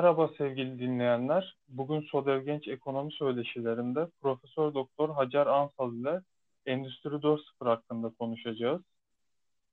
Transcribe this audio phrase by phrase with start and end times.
[0.00, 1.56] Merhaba sevgili dinleyenler.
[1.68, 6.20] Bugün Sodev Genç Ekonomi Söyleşilerinde Profesör Doktor Hacer Ansal ile
[6.66, 8.80] Endüstri 4.0 hakkında konuşacağız.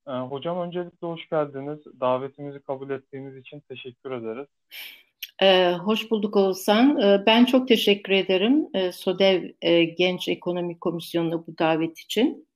[0.07, 1.79] Ee, hocam öncelikle hoş geldiniz.
[1.99, 4.47] Davetimizi kabul ettiğiniz için teşekkür ederiz.
[5.41, 7.01] Ee, hoş bulduk Oğuzhan.
[7.01, 12.47] Ee, ben çok teşekkür ederim ee, SODEV e, Genç Ekonomi Komisyonu'na bu davet için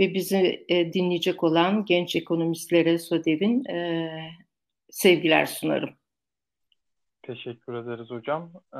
[0.00, 4.08] ve bizi e, dinleyecek olan genç ekonomistlere SODEV'in e,
[4.90, 5.97] sevgiler sunarım.
[7.28, 8.50] Teşekkür ederiz hocam.
[8.74, 8.78] Ee,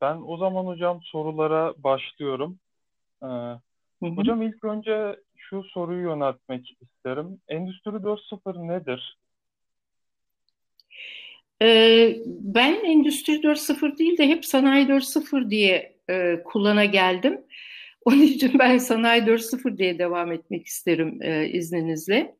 [0.00, 2.58] ben o zaman hocam sorulara başlıyorum.
[3.22, 3.58] Ee, hı
[4.00, 4.06] hı.
[4.06, 7.40] Hocam ilk önce şu soruyu yöneltmek isterim.
[7.48, 9.18] Endüstri 4.0 nedir?
[11.62, 17.40] Ee, ben Endüstri 4.0 değil de hep Sanayi 4.0 diye e, kullana geldim.
[18.04, 22.36] Onun için ben Sanayi 4.0 diye devam etmek isterim e, izninizle.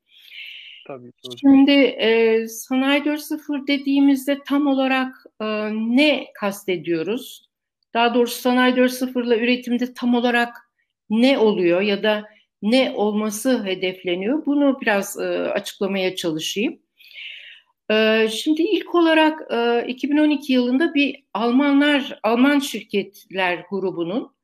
[0.87, 1.31] Tabii ki.
[1.41, 7.49] Şimdi e, Sanayi 4.0 dediğimizde tam olarak e, ne kastediyoruz?
[7.95, 10.57] Daha doğrusu Sanayi 4.0 ile üretimde tam olarak
[11.11, 12.25] ne oluyor ya da
[12.63, 14.47] ne olması hedefleniyor?
[14.47, 16.79] Bunu biraz e, açıklamaya çalışayım.
[17.91, 24.37] E, şimdi ilk olarak e, 2012 yılında bir Almanlar, Alman şirketler grubunun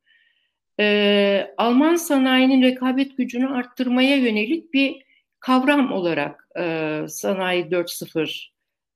[0.79, 5.02] e, Alman sanayinin rekabet gücünü arttırmaya yönelik bir
[5.43, 6.63] kavram olarak e,
[7.07, 8.49] Sanayi 4.0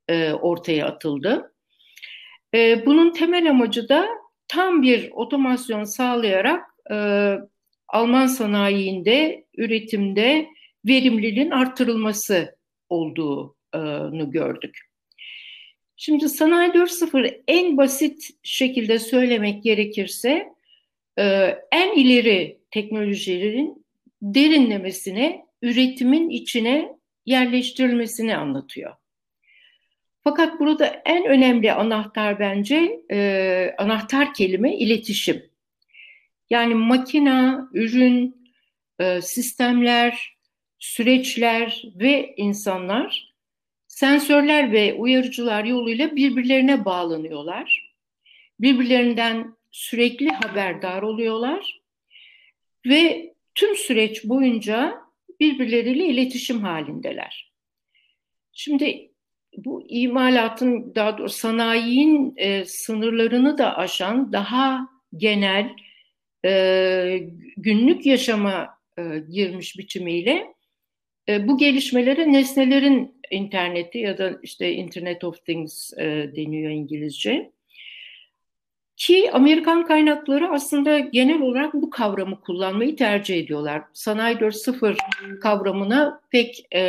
[0.07, 1.53] e, ortaya atıldı.
[2.53, 4.07] E, bunun temel amacı da
[4.47, 6.97] tam bir otomasyon sağlayarak e,
[7.87, 10.47] Alman sanayinde, üretimde
[10.85, 12.55] verimliliğin arttırılması
[12.89, 14.77] olduğunu gördük.
[15.95, 20.47] Şimdi Sanayi 4.0 en basit şekilde söylemek gerekirse
[21.19, 21.23] e,
[21.71, 23.85] en ileri teknolojilerin
[24.21, 28.93] derinlemesine üretimin içine yerleştirilmesini anlatıyor.
[30.23, 35.45] Fakat burada en önemli anahtar bence e, anahtar kelime iletişim.
[36.49, 38.51] Yani makina, ürün,
[38.99, 40.37] e, sistemler,
[40.79, 43.33] süreçler ve insanlar
[43.87, 47.93] sensörler ve uyarıcılar yoluyla birbirlerine bağlanıyorlar.
[48.59, 51.81] Birbirlerinden sürekli haberdar oluyorlar
[52.85, 55.06] ve tüm süreç boyunca
[55.39, 57.53] birbirleriyle iletişim halindeler.
[58.51, 59.11] Şimdi
[59.57, 65.69] bu imalatın daha doğrusu sanayinin e, sınırlarını da aşan daha genel
[66.45, 67.19] e,
[67.57, 70.53] günlük yaşama e, girmiş biçimiyle
[71.29, 77.51] e, bu gelişmelere nesnelerin interneti ya da işte Internet of Things e, deniyor İngilizce.
[78.97, 83.83] Ki Amerikan kaynakları aslında genel olarak bu kavramı kullanmayı tercih ediyorlar.
[83.93, 86.79] Sanayi 4.0 kavramına pek e,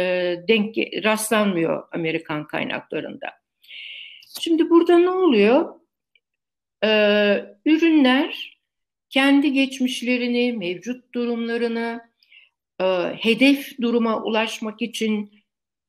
[0.48, 3.26] denk rastlanmıyor Amerikan kaynaklarında.
[4.41, 5.74] Şimdi burada ne oluyor?
[6.84, 8.58] Ee, ürünler
[9.10, 12.00] kendi geçmişlerini, mevcut durumlarını,
[12.80, 12.84] e,
[13.20, 15.32] hedef duruma ulaşmak için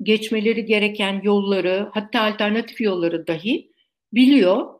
[0.03, 3.71] geçmeleri gereken yolları, hatta alternatif yolları dahi
[4.13, 4.78] biliyor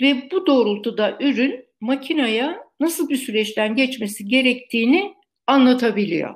[0.00, 5.14] ve bu doğrultuda ürün makineye nasıl bir süreçten geçmesi gerektiğini
[5.46, 6.34] anlatabiliyor.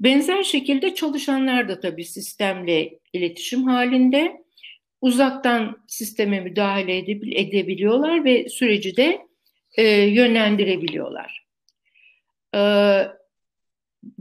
[0.00, 4.42] Benzer şekilde çalışanlar da tabii sistemle iletişim halinde
[5.00, 6.98] uzaktan sisteme müdahale
[7.40, 9.26] edebiliyorlar ve süreci de
[9.76, 11.46] e, yönlendirebiliyorlar.
[12.54, 12.60] E,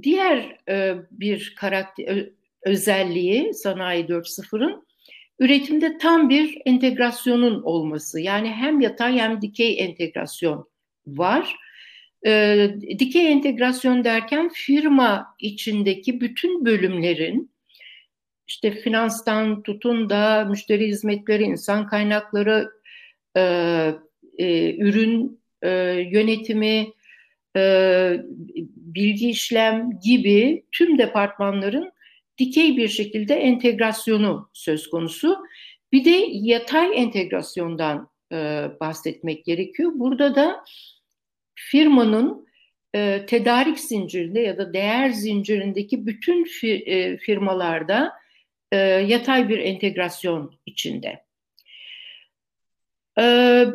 [0.01, 2.29] diğer e, bir karakter
[2.61, 4.86] özelliği Sanayi 4.0'ın
[5.39, 8.19] üretimde tam bir entegrasyonun olması.
[8.19, 10.69] Yani hem yatay hem dikey entegrasyon
[11.07, 11.55] var.
[12.25, 17.51] E, dikey entegrasyon derken firma içindeki bütün bölümlerin
[18.47, 22.71] işte finanstan tutun da müşteri hizmetleri, insan kaynakları,
[23.37, 23.41] e,
[24.37, 25.69] e, ürün e,
[26.11, 26.93] yönetimi,
[27.55, 27.61] e,
[28.75, 31.91] bilgi işlem gibi tüm departmanların
[32.37, 35.37] dikey bir şekilde entegrasyonu söz konusu.
[35.91, 39.91] Bir de yatay entegrasyondan e, bahsetmek gerekiyor.
[39.95, 40.63] Burada da
[41.55, 42.47] firmanın
[42.95, 48.13] e, tedarik zincirinde ya da değer zincirindeki bütün fir, e, firmalarda
[48.71, 51.23] e, yatay bir entegrasyon içinde.
[53.19, 53.65] E,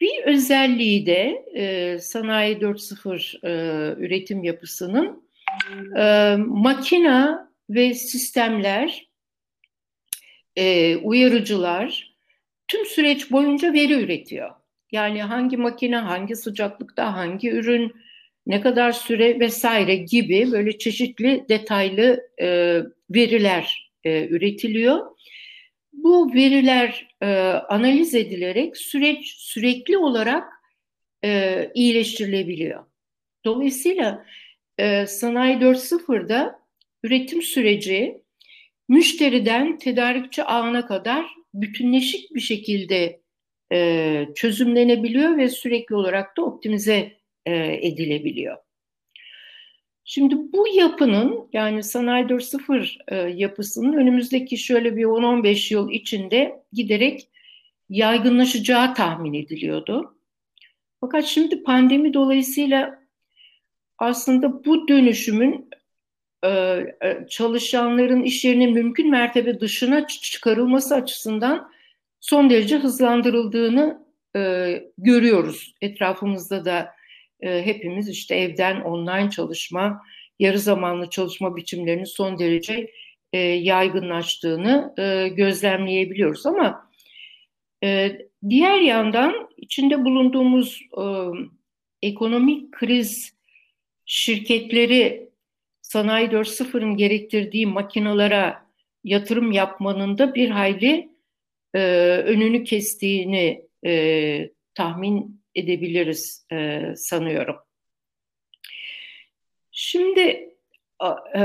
[0.00, 5.28] bir özelliği de e, Sanayi 4.0 e, üretim yapısının
[5.98, 9.08] e, makina ve sistemler,
[10.56, 12.14] e, uyarıcılar
[12.68, 14.50] tüm süreç boyunca veri üretiyor.
[14.92, 17.92] Yani hangi makine, hangi sıcaklıkta, hangi ürün,
[18.46, 22.80] ne kadar süre vesaire gibi böyle çeşitli detaylı e,
[23.10, 25.06] veriler e, üretiliyor.
[25.92, 27.26] bu veriler e,
[27.68, 30.52] analiz edilerek süreç sürekli olarak
[31.24, 32.84] e, iyileştirilebiliyor.
[33.44, 34.26] Dolayısıyla
[34.78, 36.67] e, Sanayi 4.0'da
[37.02, 38.22] üretim süreci
[38.88, 43.20] müşteriden tedarikçi ağına kadar bütünleşik bir şekilde
[43.72, 47.12] e, çözümlenebiliyor ve sürekli olarak da optimize
[47.46, 48.56] e, edilebiliyor.
[50.04, 57.28] Şimdi bu yapının yani Sanayi 4.0 e, yapısının önümüzdeki şöyle bir 10-15 yıl içinde giderek
[57.88, 60.18] yaygınlaşacağı tahmin ediliyordu.
[61.00, 63.02] Fakat şimdi pandemi dolayısıyla
[63.98, 65.70] aslında bu dönüşümün
[67.28, 71.70] çalışanların iş yerinin mümkün mertebe dışına çıkarılması açısından
[72.20, 74.06] son derece hızlandırıldığını
[74.36, 75.74] e, görüyoruz.
[75.80, 76.90] Etrafımızda da
[77.40, 80.02] e, hepimiz işte evden online çalışma,
[80.38, 82.90] yarı zamanlı çalışma biçimlerinin son derece
[83.32, 86.46] e, yaygınlaştığını e, gözlemleyebiliyoruz.
[86.46, 86.90] Ama
[87.84, 88.18] e,
[88.48, 91.04] diğer yandan içinde bulunduğumuz e,
[92.02, 93.34] ekonomik kriz
[94.04, 95.27] şirketleri
[95.88, 98.66] Sanayi 4.0'ın gerektirdiği makinalara
[99.04, 101.08] yatırım yapmanın da bir hayli
[101.74, 101.80] e,
[102.26, 107.56] önünü kestiğini e, tahmin edebiliriz e, sanıyorum.
[109.70, 110.54] Şimdi
[111.36, 111.40] e,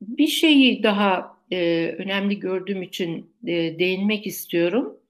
[0.00, 5.00] bir şeyi daha e, önemli gördüğüm için e, değinmek istiyorum.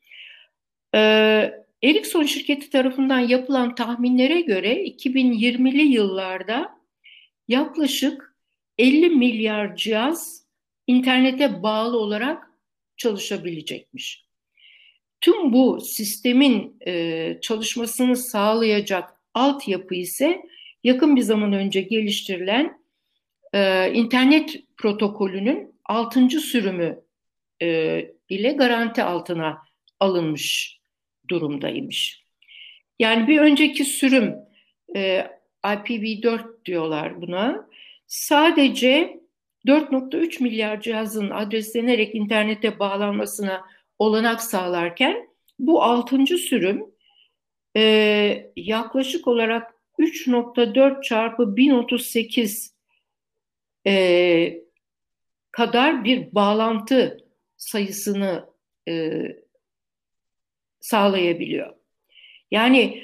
[0.95, 1.01] E,
[1.83, 6.79] Ericsson şirketi tarafından yapılan tahminlere göre 2020'li yıllarda
[7.49, 8.36] yaklaşık
[8.79, 10.47] 50 milyar cihaz
[10.87, 12.51] internete bağlı olarak
[12.97, 14.27] çalışabilecekmiş.
[15.21, 20.43] Tüm bu sistemin e, çalışmasını sağlayacak altyapı ise
[20.85, 22.81] yakın bir zaman önce geliştirilen
[23.53, 26.29] e, internet protokolünün 6.
[26.29, 27.01] sürümü
[27.63, 29.59] e, ile garanti altına
[30.01, 30.79] alınmış
[31.29, 32.23] durumdaymış.
[32.99, 34.35] Yani bir önceki sürüm
[34.97, 35.27] e,
[35.65, 37.69] IPv4 diyorlar buna.
[38.07, 39.21] Sadece
[39.67, 43.65] 4.3 milyar cihazın adreslenerek internete bağlanmasına
[43.99, 46.87] olanak sağlarken bu altıncı sürüm
[47.77, 52.75] e, yaklaşık olarak 3.4 çarpı 1038
[53.87, 54.61] e,
[55.51, 57.25] kadar bir bağlantı
[57.57, 58.51] sayısını
[58.89, 59.23] e,
[60.81, 61.75] sağlayabiliyor.
[62.51, 63.03] Yani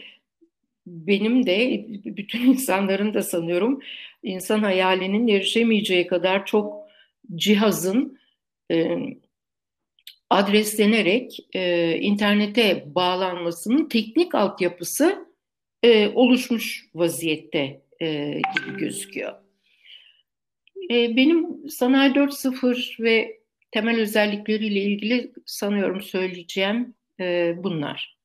[0.87, 3.81] benim de bütün insanların da sanıyorum
[4.23, 6.89] insan hayalinin erişemeyeceği kadar çok
[7.35, 8.19] cihazın
[8.71, 8.99] e,
[10.31, 15.29] adreslenerek e, internete bağlanmasının teknik altyapısı
[15.83, 19.33] e, oluşmuş vaziyette e, gibi gözüküyor.
[20.91, 23.41] E, benim Sanayi 4.0 ve
[23.71, 28.17] temel özellikleriyle ilgili sanıyorum söyleyeceğim e, bunlar.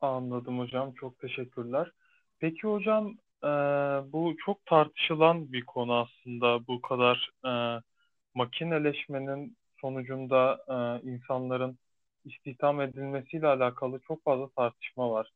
[0.00, 0.94] Anladım hocam.
[0.94, 1.92] Çok teşekkürler.
[2.40, 3.48] Peki hocam e,
[4.12, 6.66] bu çok tartışılan bir konu aslında.
[6.66, 7.80] Bu kadar e,
[8.34, 11.78] makineleşmenin sonucunda e, insanların
[12.24, 15.30] istihdam edilmesiyle alakalı çok fazla tartışma var.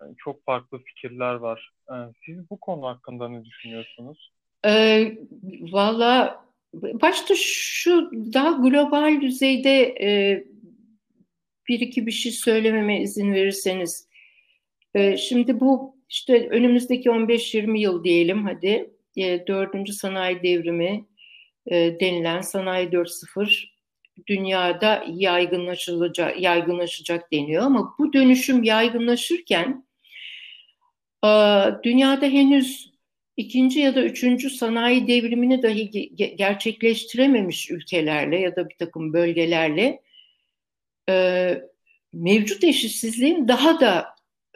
[0.00, 1.70] Yani çok farklı fikirler var.
[1.90, 1.94] E,
[2.26, 4.32] siz bu konu hakkında ne düşünüyorsunuz?
[4.66, 5.12] E,
[5.72, 10.44] Valla başta şu daha global düzeyde e,
[11.68, 14.08] bir iki bir şey söylememe izin verirseniz.
[14.94, 18.90] E, şimdi bu işte önümüzdeki 15-20 yıl diyelim hadi.
[19.16, 21.06] E, dördüncü sanayi devrimi
[21.66, 23.64] e, denilen Sanayi 4.0
[24.26, 27.62] dünyada yaygınlaşılacak, yaygınlaşacak deniyor.
[27.62, 29.86] Ama bu dönüşüm yaygınlaşırken
[31.24, 31.28] e,
[31.82, 32.92] dünyada henüz
[33.36, 40.02] ikinci ya da üçüncü sanayi devrimini dahi gerçekleştirememiş ülkelerle ya da bir takım bölgelerle
[41.08, 41.58] e,
[42.12, 44.06] mevcut eşitsizliğin daha da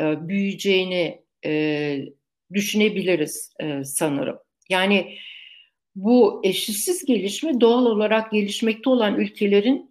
[0.00, 2.04] e, büyüyeceğini e,
[2.52, 4.38] düşünebiliriz e, sanırım.
[4.68, 5.18] Yani
[5.94, 9.90] bu eşitsiz gelişme doğal olarak gelişmekte olan ülkelerin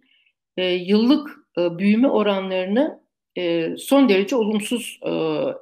[0.56, 3.00] e, yıllık e, büyüme oranlarını
[3.36, 5.10] e, son derece olumsuz e,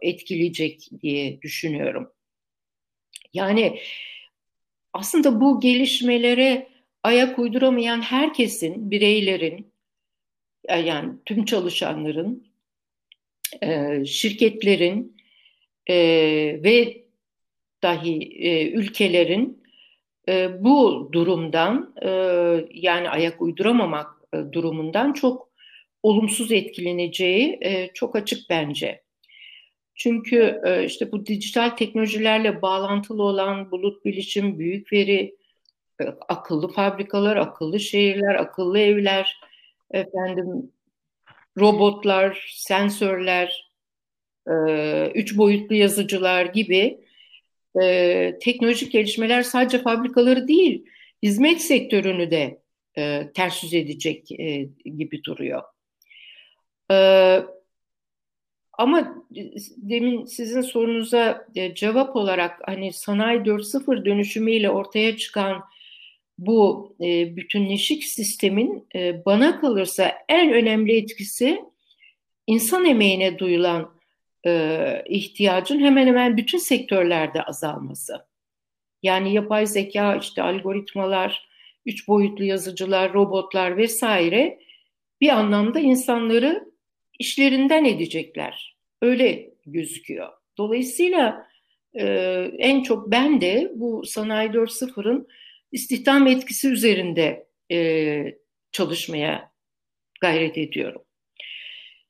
[0.08, 2.12] etkileyecek diye düşünüyorum.
[3.34, 3.80] Yani
[4.92, 6.68] aslında bu gelişmelere
[7.02, 9.72] ayak uyduramayan herkesin, bireylerin,
[10.68, 12.48] e, yani tüm çalışanların,
[13.62, 15.17] e, şirketlerin
[15.88, 15.96] e,
[16.64, 17.04] ve
[17.82, 19.62] dahi e, ülkelerin
[20.28, 22.08] e, bu durumdan e,
[22.70, 25.48] yani ayak uyduramamak e, durumundan çok
[26.02, 29.02] olumsuz etkileneceği e, çok açık bence.
[29.94, 35.38] Çünkü e, işte bu dijital teknolojilerle bağlantılı olan bulut bilişim, büyük veri,
[36.28, 39.40] akıllı fabrikalar, akıllı şehirler, akıllı evler,
[39.90, 40.72] efendim
[41.58, 43.67] robotlar, sensörler,
[45.14, 46.98] üç boyutlu yazıcılar gibi
[47.82, 50.84] e, teknolojik gelişmeler sadece fabrikaları değil,
[51.22, 52.60] hizmet sektörünü de
[52.98, 55.62] e, ters yüz edecek e, gibi duruyor.
[56.90, 56.96] E,
[58.72, 59.24] ama
[59.76, 65.64] demin sizin sorunuza e, cevap olarak hani sanayi 4.0 dönüşümüyle ortaya çıkan
[66.38, 71.60] bu e, bütünleşik sistemin e, bana kalırsa en önemli etkisi
[72.46, 73.97] insan emeğine duyulan
[74.46, 78.26] e, ihtiyacın hemen hemen bütün sektörlerde azalması.
[79.02, 81.48] Yani yapay zeka, işte algoritmalar,
[81.86, 84.58] üç boyutlu yazıcılar, robotlar vesaire
[85.20, 86.72] bir anlamda insanları
[87.18, 88.76] işlerinden edecekler.
[89.02, 90.28] Öyle gözüküyor.
[90.58, 91.46] Dolayısıyla
[91.94, 92.04] e,
[92.58, 95.28] en çok ben de bu Sanayi 4.0'ın
[95.72, 98.38] istihdam etkisi üzerinde e,
[98.72, 99.52] çalışmaya
[100.20, 101.02] gayret ediyorum.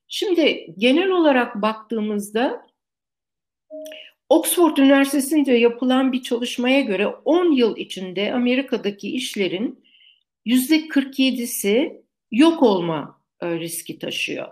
[0.08, 2.66] Şimdi genel olarak baktığımızda
[4.28, 9.84] Oxford Üniversitesi'nde yapılan bir çalışmaya göre 10 yıl içinde Amerika'daki işlerin
[10.44, 14.48] yüzde 47'si yok olma e, riski taşıyor.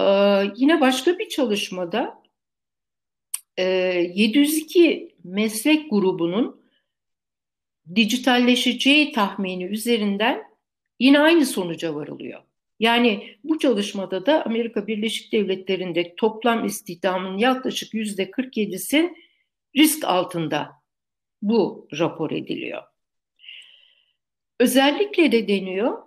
[0.00, 2.22] Ee, yine başka bir çalışmada
[3.58, 6.62] 702 e, meslek grubunun
[7.94, 10.42] dijitalleşeceği tahmini üzerinden
[11.00, 12.49] yine aynı sonuca varılıyor.
[12.80, 19.14] Yani bu çalışmada da Amerika Birleşik Devletleri'nde toplam istihdamın yaklaşık yüzde 47'si
[19.76, 20.70] risk altında
[21.42, 22.82] bu rapor ediliyor.
[24.60, 25.98] Özellikle de deniyor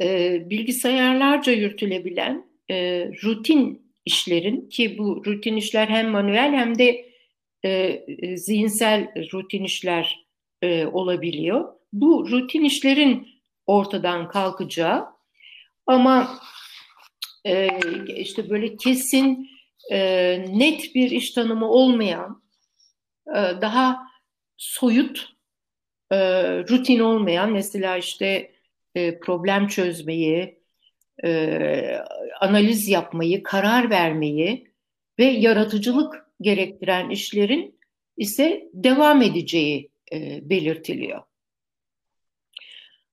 [0.00, 7.10] e, bilgisayarlarca yürütülebilen e, rutin işlerin ki bu rutin işler hem manuel hem de
[7.64, 8.04] e,
[8.36, 10.26] zihinsel rutin işler
[10.62, 11.74] e, olabiliyor.
[11.92, 13.28] Bu rutin işlerin
[13.66, 15.17] ortadan kalkacağı
[15.88, 16.40] ama
[17.46, 17.68] e,
[18.16, 19.48] işte böyle kesin
[19.90, 19.98] e,
[20.48, 22.42] net bir iş tanımı olmayan
[23.28, 24.08] e, daha
[24.56, 25.28] soyut
[26.10, 26.18] e,
[26.58, 28.52] rutin olmayan mesela işte
[28.94, 30.58] e, problem çözmeyi
[31.24, 32.00] e,
[32.40, 34.68] analiz yapmayı, karar vermeyi
[35.18, 37.80] ve yaratıcılık gerektiren işlerin
[38.16, 41.27] ise devam edeceği e, belirtiliyor.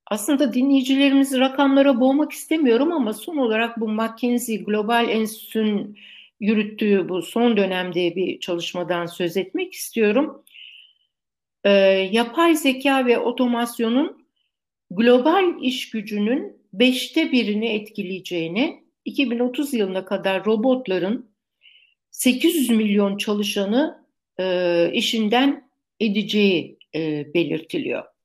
[0.06, 5.98] Aslında dinleyicilerimizi rakamlara boğmak istemiyorum ama son olarak bu McKinsey Global Enstitü'nün
[6.40, 10.44] yürüttüğü bu son dönemde bir çalışmadan söz etmek istiyorum.
[11.64, 11.70] E,
[12.12, 14.26] yapay zeka ve otomasyonun
[14.90, 21.30] global iş gücünün beşte birini etkileyeceğini, 2030 yılına kadar robotların
[22.10, 24.04] 800 milyon çalışanı
[24.40, 25.68] e, işinden
[26.00, 28.15] edeceği e, belirtiliyor.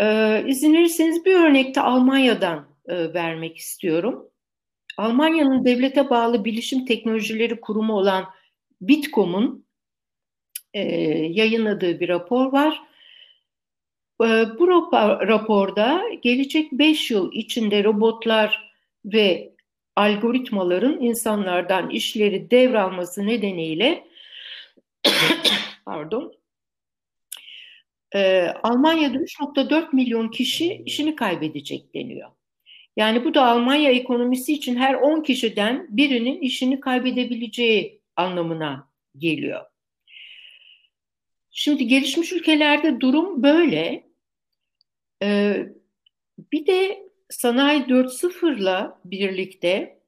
[0.00, 4.28] E, izin verirseniz bir örnekte Almanya'dan e, vermek istiyorum.
[4.98, 8.24] Almanya'nın devlete bağlı bilişim teknolojileri kurumu olan
[8.80, 9.66] Bitkom'un
[10.74, 10.82] e,
[11.28, 12.90] yayınladığı bir rapor var.
[14.22, 14.68] Ee, bu
[15.28, 18.72] raporda gelecek 5 yıl içinde robotlar
[19.04, 19.52] ve
[19.96, 24.06] algoritmaların insanlardan işleri devralması nedeniyle
[25.84, 26.32] pardon
[28.14, 32.30] e, Almanya'da 3.4 milyon kişi işini kaybedecek deniyor.
[32.96, 38.88] Yani bu da Almanya ekonomisi için her 10 kişiden birinin işini kaybedebileceği anlamına
[39.18, 39.64] geliyor.
[41.50, 44.10] Şimdi gelişmiş ülkelerde durum böyle.
[45.22, 45.66] Ee,
[46.52, 50.00] bir de sanayi 4.0'la birlikte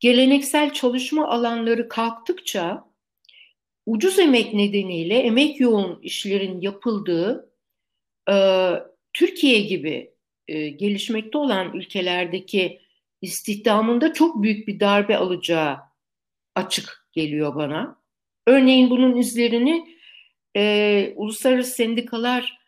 [0.00, 2.89] geleneksel çalışma alanları kalktıkça
[3.86, 7.52] ucuz emek nedeniyle emek yoğun işlerin yapıldığı
[8.30, 8.36] e,
[9.12, 10.10] Türkiye gibi
[10.48, 12.80] e, gelişmekte olan ülkelerdeki
[13.22, 15.76] istihdamında çok büyük bir darbe alacağı
[16.54, 18.00] açık geliyor bana.
[18.46, 19.96] Örneğin bunun izlerini
[20.56, 22.58] e, uluslararası sendikalar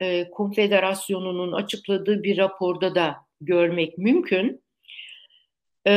[0.00, 4.62] e, Konfederasyonu'nun açıkladığı bir raporda da görmek mümkün.
[5.88, 5.92] E,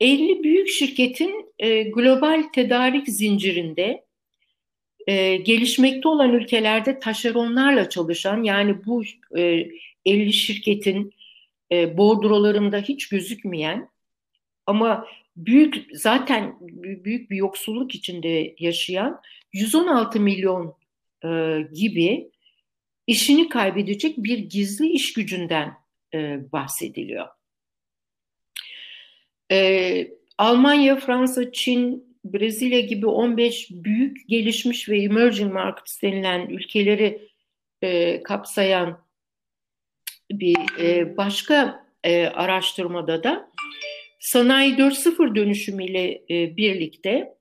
[0.00, 4.04] 50 büyük şirketin e, global tedarik zincirinde
[5.06, 9.02] e, gelişmekte olan ülkelerde taşeronlarla çalışan yani bu
[9.36, 9.68] e,
[10.06, 11.14] 50 şirketin
[11.72, 13.88] e, bordrolarında hiç gözükmeyen
[14.66, 16.56] ama büyük zaten
[17.04, 19.20] büyük bir yoksulluk içinde yaşayan
[19.52, 20.76] 116 milyon
[21.74, 22.30] gibi
[23.06, 25.74] işini kaybedecek bir gizli iş gücünden
[26.52, 27.26] bahsediliyor.
[29.52, 30.08] E,
[30.38, 37.28] Almanya, Fransa, Çin, Brezilya gibi 15 büyük gelişmiş ve emerging markets denilen ülkeleri
[37.82, 39.04] e, kapsayan
[40.32, 43.50] bir e, başka e, araştırmada da
[44.20, 47.34] sanayi 4.0 dönüşümüyle e, birlikte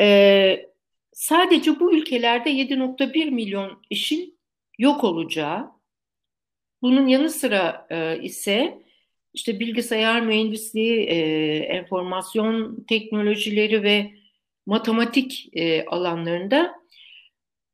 [0.00, 0.66] e,
[1.12, 4.38] sadece bu ülkelerde 7.1 milyon işin
[4.78, 5.70] yok olacağı,
[6.82, 8.85] bunun yanı sıra e, ise
[9.36, 11.16] işte bilgisayar mühendisliği, e,
[11.58, 14.10] enformasyon teknolojileri ve
[14.66, 16.74] matematik e, alanlarında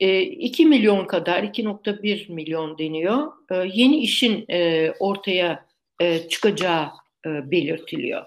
[0.01, 5.67] e, 2 milyon kadar, 2.1 milyon deniyor, e, yeni işin e, ortaya
[6.01, 6.91] e, çıkacağı
[7.27, 8.27] e, belirtiliyor.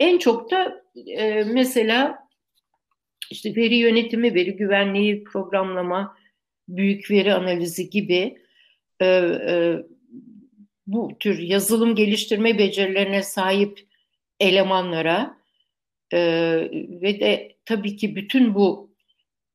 [0.00, 2.18] En çok da e, mesela
[3.30, 6.16] işte veri yönetimi, veri güvenliği, programlama,
[6.68, 8.38] büyük veri analizi gibi
[9.00, 9.76] e, e,
[10.86, 13.88] bu tür yazılım geliştirme becerilerine sahip
[14.40, 15.38] elemanlara
[16.12, 16.18] e,
[17.02, 18.90] ve de tabii ki bütün bu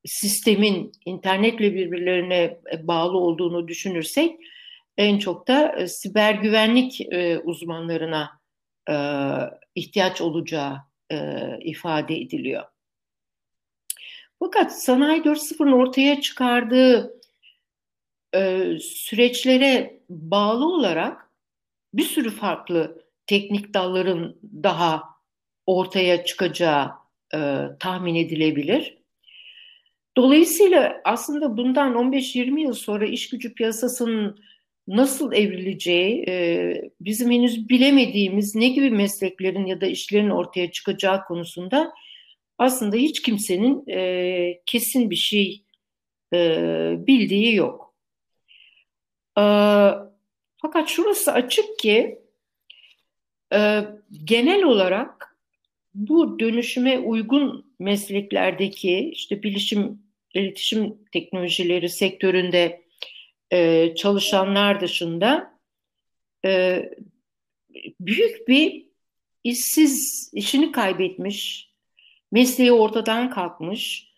[0.06, 4.40] sistemin internetle birbirlerine bağlı olduğunu düşünürsek
[4.98, 8.40] en çok da e, siber güvenlik e, uzmanlarına
[8.90, 8.96] e,
[9.76, 10.78] ihtiyaç olacağı
[11.12, 11.18] e,
[11.62, 12.64] ifade ediliyor.
[14.40, 17.22] Fakat Sanayi 4.0'ın ortaya çıkardığı
[18.36, 21.30] e, süreçlere bağlı olarak
[21.94, 25.04] bir sürü farklı teknik dalların daha
[25.66, 26.92] ortaya çıkacağı
[27.34, 27.40] e,
[27.80, 28.98] tahmin edilebilir.
[30.18, 34.40] Dolayısıyla aslında bundan 15-20 yıl sonra iş gücü piyasasının
[34.88, 41.94] nasıl evrileceği, e, bizim henüz bilemediğimiz ne gibi mesleklerin ya da işlerin ortaya çıkacağı konusunda
[42.58, 45.64] aslında hiç kimsenin e, kesin bir şey
[46.34, 46.38] e,
[46.98, 47.91] bildiği yok.
[49.38, 49.44] E,
[50.58, 52.20] fakat şurası açık ki
[53.54, 53.86] e,
[54.24, 55.38] genel olarak
[55.94, 60.02] bu dönüşüme uygun mesleklerdeki işte bilişim,
[60.34, 62.82] iletişim teknolojileri sektöründe
[63.52, 65.60] e, çalışanlar dışında
[66.46, 66.84] e,
[68.00, 68.86] büyük bir
[69.44, 71.70] işsiz, işini kaybetmiş,
[72.32, 74.11] mesleği ortadan kalkmış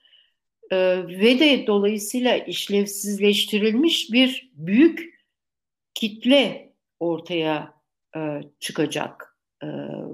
[0.73, 5.19] e, ve de dolayısıyla işlevsizleştirilmiş bir büyük
[5.93, 7.73] kitle ortaya
[8.15, 8.19] e,
[8.59, 9.37] çıkacak.
[9.63, 9.67] E,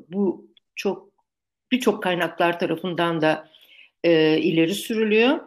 [0.09, 1.09] bu çok
[1.71, 3.49] birçok kaynaklar tarafından da
[4.03, 5.39] ileri sürülüyor.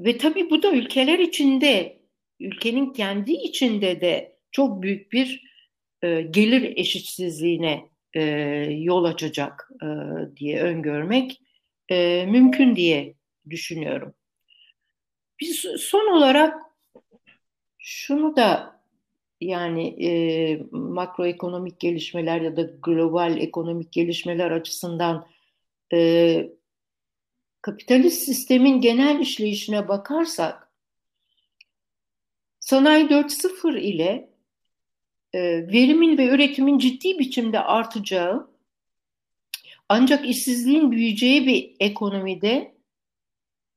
[0.00, 1.98] Ve tabii bu da ülkeler içinde,
[2.40, 5.42] ülkenin kendi içinde de çok büyük bir
[6.30, 7.88] gelir eşitsizliğine
[8.84, 9.70] yol açacak
[10.36, 11.40] diye öngörmek
[11.88, 13.14] e, mümkün diye
[13.50, 14.14] düşünüyorum.
[15.40, 16.54] Biz son olarak
[17.78, 18.80] şunu da
[19.40, 20.10] yani e,
[20.70, 25.26] makroekonomik gelişmeler ya da global ekonomik gelişmeler açısından
[25.92, 26.50] e,
[27.62, 30.72] kapitalist sistemin genel işleyişine bakarsak
[32.60, 34.30] sanayi 4.0 ile
[35.32, 38.55] e, verimin ve üretimin ciddi biçimde artacağı
[39.88, 42.74] ancak işsizliğin büyüyeceği bir ekonomide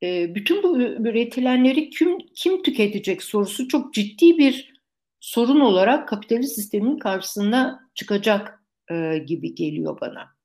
[0.04, 4.74] e, bütün bu üretilenleri kim, kim tüketecek sorusu çok ciddi bir
[5.20, 10.36] sorun olarak kapitalist sistemin karşısına çıkacak e, gibi geliyor bana.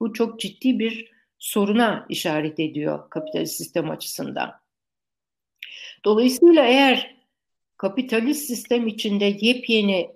[0.00, 4.52] Bu çok ciddi bir soruna işaret ediyor kapitalist sistem açısından.
[6.04, 7.16] Dolayısıyla eğer
[7.76, 10.10] kapitalist sistem içinde yepyeni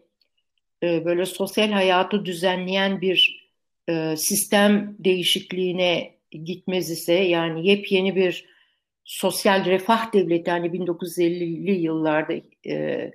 [0.82, 3.47] e, böyle sosyal hayatı düzenleyen bir
[3.88, 8.46] e, sistem değişikliğine gitmez ise yani yepyeni bir
[9.05, 12.35] sosyal refah devleti hani 1950'li yıllarda
[12.66, 13.11] e,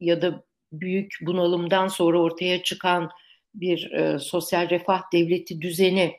[0.00, 3.10] ya da büyük bunalımdan sonra ortaya çıkan
[3.54, 6.12] bir e, sosyal refah devleti düzeni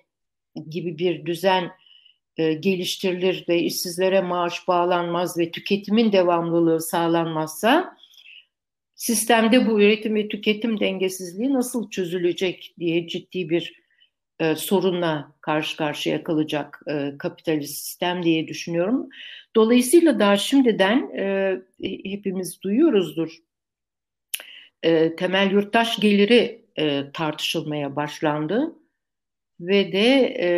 [0.70, 1.72] gibi bir düzen
[2.38, 7.95] geliştirilir ve işsizlere maaş bağlanmaz ve tüketimin devamlılığı sağlanmazsa
[8.96, 13.86] sistemde bu üretim ve tüketim dengesizliği nasıl çözülecek diye ciddi bir
[14.40, 19.10] e, sorunla karşı karşıya kalacak e, kapitalist sistem diye düşünüyorum.
[19.56, 21.56] Dolayısıyla daha şimdiden e,
[22.06, 23.38] hepimiz duyuyoruzdur.
[24.84, 28.76] E, temel yurttaş geliri e, tartışılmaya başlandı
[29.60, 30.50] ve de e,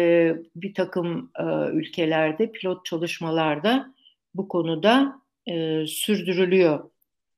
[0.55, 3.93] bir takım e, ülkelerde pilot çalışmalarda
[4.33, 6.89] bu konuda e, sürdürülüyor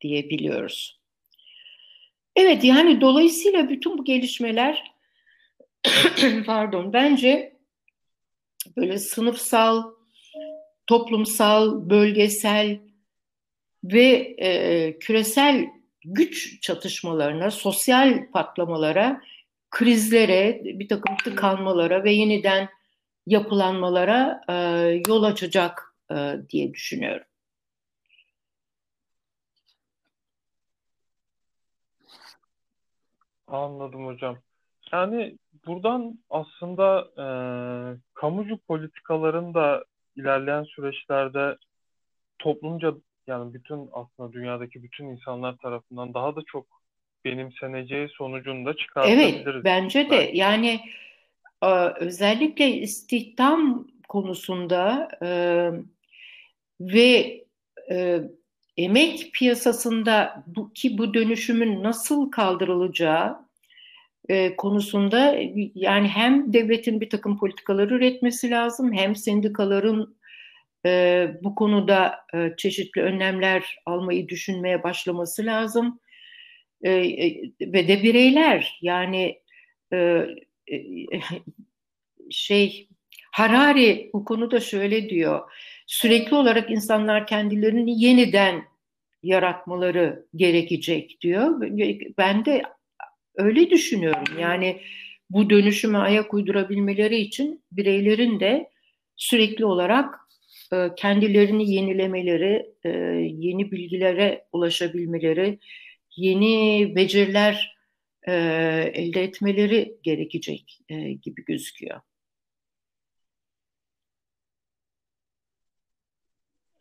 [0.02, 1.00] diye biliyoruz.
[2.36, 4.92] Evet yani dolayısıyla bütün bu gelişmeler
[6.46, 7.58] pardon bence
[8.78, 9.84] böyle sınıfsal,
[10.88, 12.80] toplumsal, bölgesel
[13.84, 15.66] ve e, küresel
[16.06, 19.22] güç çatışmalarına, sosyal patlamalara
[19.70, 22.70] krizlere, bir takım tıkanmalara ve yeniden
[23.28, 24.54] yapılanmalara e,
[25.08, 26.16] yol açacak e,
[26.50, 27.26] diye düşünüyorum.
[33.52, 34.38] Anladım hocam.
[34.92, 37.26] Yani buradan aslında e,
[38.14, 39.84] kamucu politikaların da
[40.16, 41.58] ilerleyen süreçlerde
[42.40, 42.94] toplumca
[43.28, 46.66] yani bütün aslında dünyadaki bütün insanlar tarafından daha da çok
[47.26, 49.46] benimseneceği sonucunda çıkartabiliriz.
[49.46, 50.32] Evet, bence de.
[50.34, 50.80] Yani
[51.62, 51.68] e,
[52.00, 55.30] özellikle istihdam konusunda e,
[56.82, 57.44] ve
[57.92, 58.22] e,
[58.78, 63.50] emek piyasasında bu, ki bu dönüşümün nasıl kaldırılacağı
[64.30, 65.36] e, konusunda
[65.76, 70.18] yani hem devletin bir takım politikaları üretmesi lazım hem sendikaların
[70.86, 76.00] e, bu konuda e, çeşitli önlemler almayı düşünmeye başlaması lazım.
[76.82, 79.40] E, e ve de bireyler yani
[79.94, 79.98] e,
[80.72, 80.78] e,
[82.30, 82.90] şey
[83.32, 85.52] Harari bu konuda şöyle diyor
[85.90, 88.64] sürekli olarak insanlar kendilerini yeniden
[89.24, 91.62] yaratmaları gerekecek diyor.
[92.18, 92.64] Ben de
[93.36, 94.40] öyle düşünüyorum.
[94.40, 94.82] Yani
[95.30, 98.70] bu dönüşüme ayak uydurabilmeleri için bireylerin de
[99.16, 100.16] sürekli olarak
[100.74, 102.90] e, kendilerini yenilemeleri, e,
[103.38, 105.60] yeni bilgilere ulaşabilmeleri,
[106.16, 107.78] yeni beceriler
[108.28, 108.34] e,
[108.94, 110.80] elde etmeleri gerekecek
[111.22, 112.02] gibi gözüküyor.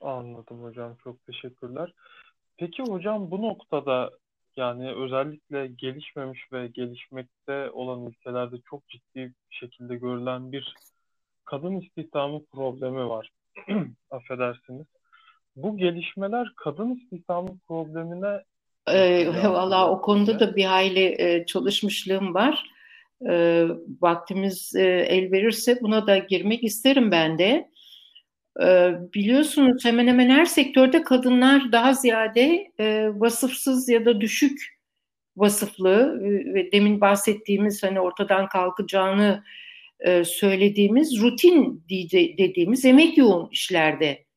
[0.08, 0.96] Anladım hocam.
[1.04, 1.92] Çok teşekkürler.
[2.56, 4.10] Peki hocam bu noktada
[4.56, 9.18] yani özellikle gelişmemiş ve gelişmekte olan ülkelerde çok ciddi
[9.50, 10.74] bir şekilde görülen bir
[11.44, 13.30] kadın istihdamı problemi var.
[14.10, 14.86] Affedersiniz.
[15.56, 18.42] Bu gelişmeler kadın istihdamı problemine
[18.86, 22.70] ee, Valla o konuda da bir hayli e, çalışmışlığım var.
[23.30, 23.64] E,
[24.00, 27.70] vaktimiz e, el verirse buna da girmek isterim ben de.
[28.62, 34.78] Ee, biliyorsunuz hemen hemen her sektörde kadınlar daha ziyade e, vasıfsız ya da düşük
[35.36, 39.44] vasıflı e, ve demin bahsettiğimiz hani ortadan kalkacağını
[40.00, 41.84] e, söylediğimiz rutin
[42.38, 44.28] dediğimiz emek yoğun işlerde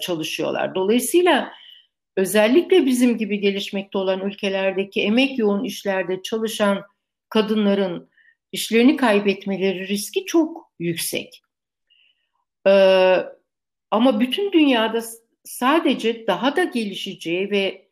[0.00, 0.74] çalışıyorlar.
[0.74, 1.52] Dolayısıyla
[2.16, 6.82] özellikle bizim gibi gelişmekte olan ülkelerdeki emek yoğun işlerde çalışan
[7.28, 8.10] kadınların
[8.52, 11.42] işlerini kaybetmeleri riski çok yüksek.
[12.66, 13.16] Ee,
[13.90, 15.02] ama bütün dünyada
[15.44, 17.86] sadece daha da gelişeceği ve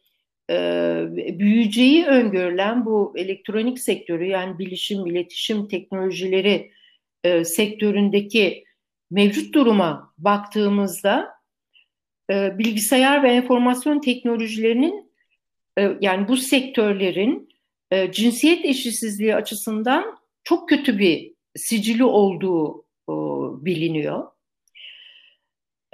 [0.50, 1.06] e,
[1.38, 6.70] büyüyeceği öngörülen bu elektronik sektörü yani bilişim, iletişim teknolojileri
[7.24, 8.64] e, sektöründeki
[9.10, 11.34] mevcut duruma baktığımızda
[12.30, 15.12] e, bilgisayar ve enformasyon teknolojilerinin
[15.78, 17.48] e, yani bu sektörlerin
[17.90, 23.14] e, cinsiyet eşitsizliği açısından çok kötü bir sicili olduğu e,
[23.64, 24.33] biliniyor.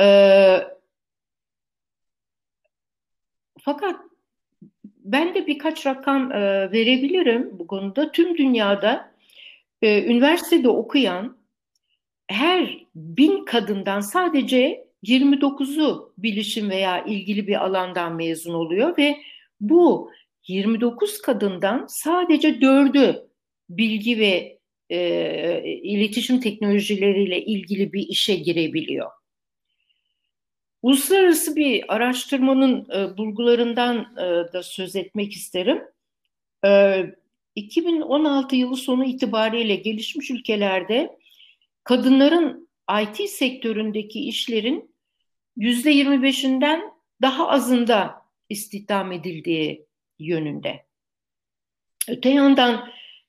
[0.00, 0.60] Ee,
[3.60, 3.96] fakat
[4.84, 8.12] ben de birkaç rakam e, verebilirim bu konuda.
[8.12, 9.12] Tüm dünyada
[9.82, 11.36] e, üniversitede okuyan
[12.26, 19.16] her bin kadından sadece 29'u bilişim veya ilgili bir alandan mezun oluyor ve
[19.60, 20.10] bu
[20.48, 23.28] 29 kadından sadece 4'ü
[23.68, 24.58] bilgi ve
[24.90, 29.19] e, iletişim teknolojileriyle ilgili bir işe girebiliyor.
[30.82, 35.82] Uluslararası bir araştırmanın e, bulgularından e, da söz etmek isterim.
[36.64, 37.02] E,
[37.54, 41.18] 2016 yılı sonu itibariyle gelişmiş ülkelerde
[41.84, 42.68] kadınların
[43.02, 44.94] IT sektöründeki işlerin
[45.56, 46.80] yüzde 25'inden
[47.22, 48.14] daha azında
[48.48, 49.86] istihdam edildiği
[50.18, 50.86] yönünde.
[52.08, 52.88] Öte yandan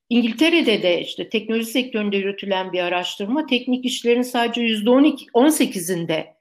[0.10, 6.41] İngiltere'de de işte teknoloji sektöründe yürütülen bir araştırma teknik işlerin sadece yüzde 18'inde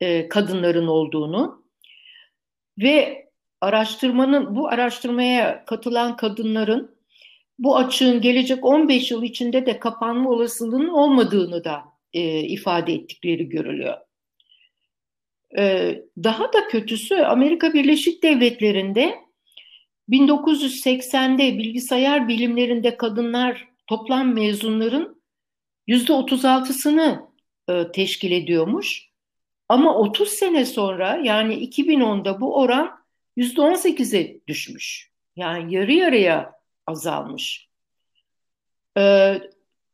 [0.00, 1.64] e, kadınların olduğunu
[2.78, 3.24] ve
[3.60, 6.94] araştırmanın bu araştırmaya katılan kadınların
[7.58, 13.96] bu açığın gelecek 15 yıl içinde de kapanma olasılığının olmadığını da e, ifade ettikleri görülüyor.
[15.58, 19.14] E, daha da kötüsü Amerika Birleşik Devletleri'nde
[20.10, 25.22] 1980'de bilgisayar bilimlerinde kadınlar toplam mezunların
[25.88, 27.28] %36'sını
[27.68, 29.13] e, teşkil ediyormuş.
[29.68, 33.04] Ama 30 sene sonra yani 2010'da bu oran
[33.36, 35.10] %18'e düşmüş.
[35.36, 36.52] Yani yarı yarıya
[36.86, 37.68] azalmış.
[38.98, 39.42] Ee,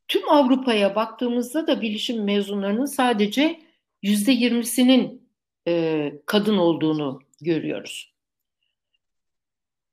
[0.08, 3.60] tüm Avrupa'ya baktığımızda da bilişim mezunlarının sadece
[4.02, 5.28] %20'sinin
[5.68, 8.12] e, kadın olduğunu görüyoruz.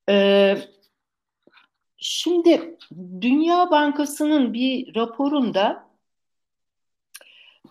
[0.10, 0.58] Ee,
[1.98, 2.78] şimdi
[3.22, 5.87] Dünya Bankası'nın bir raporunda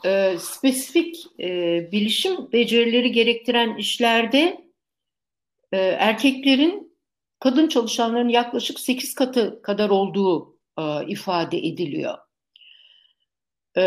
[0.05, 1.49] e, spesifik e,
[1.93, 4.67] bilişim becerileri gerektiren işlerde
[5.73, 6.97] e, erkeklerin
[7.41, 12.19] kadın çalışanların yaklaşık 8 katı kadar olduğu e, ifade ediliyor.
[13.77, 13.83] E,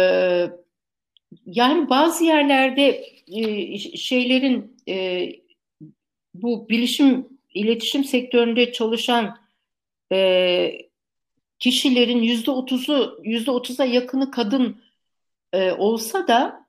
[1.45, 5.29] yani bazı yerlerde e, şeylerin e,
[6.33, 9.37] bu bilişim iletişim sektöründe çalışan
[10.11, 10.89] e,
[11.59, 14.81] kişilerin yüzde otuzu yüzde otuza yakını kadın
[15.53, 16.67] e, olsa da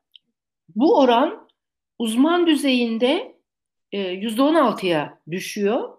[0.76, 1.48] bu oran
[1.98, 3.36] uzman düzeyinde
[3.92, 5.96] e, yüzde on altıya düşüyor.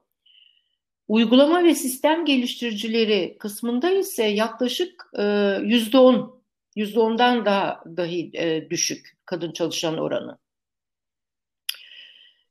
[1.08, 6.42] Uygulama ve sistem geliştiricileri kısmında ise yaklaşık e, yüzde on,
[6.76, 10.38] yüzde ondan daha dahi e, düşük kadın çalışan oranı.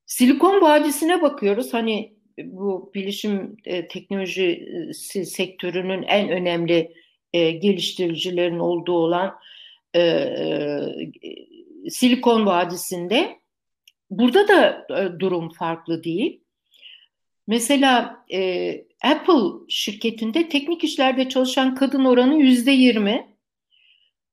[0.06, 1.74] Silikon Vadisi'ne bakıyoruz.
[1.74, 2.14] Hani
[2.44, 6.94] bu bilişim e, teknolojisi sektörünün en önemli
[7.32, 9.38] e, geliştiricilerin olduğu olan
[9.94, 13.40] e, e, Silikon Vadisi'nde
[14.10, 16.40] burada da e, durum farklı değil.
[17.46, 18.70] Mesela e,
[19.04, 23.36] Apple şirketinde teknik işlerde çalışan kadın oranı yüzde yirmi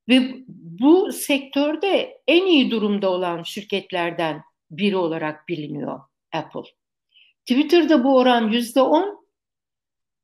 [0.10, 0.36] ve
[0.80, 4.42] bu sektörde en iyi durumda olan şirketlerden
[4.72, 6.00] biri olarak biliniyor
[6.34, 6.72] Apple.
[7.46, 9.28] Twitter'da bu oran yüzde on.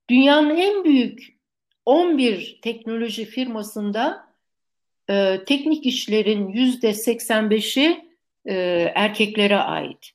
[0.09, 1.39] Dünyanın en büyük
[1.85, 4.22] 11 teknoloji firmasında
[5.13, 8.05] e, teknik işlerin yüzde 85'i
[8.45, 8.55] e,
[8.95, 10.11] erkeklere ait.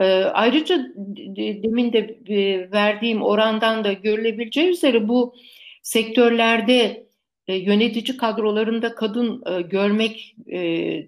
[0.00, 0.86] E, ayrıca
[1.62, 5.34] demin de e, verdiğim orandan da görülebileceği üzere bu
[5.82, 7.06] sektörlerde
[7.46, 10.58] e, yönetici kadrolarında kadın e, görmek e,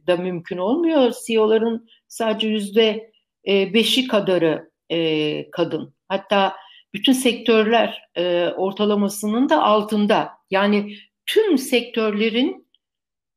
[0.06, 1.12] da mümkün olmuyor.
[1.26, 3.12] CEO'ların sadece yüzde
[3.48, 5.94] e, beşi kadarı e, kadın.
[6.08, 6.56] Hatta
[6.94, 10.30] bütün sektörler e, ortalamasının da altında.
[10.50, 10.96] Yani
[11.30, 12.66] tüm sektörlerin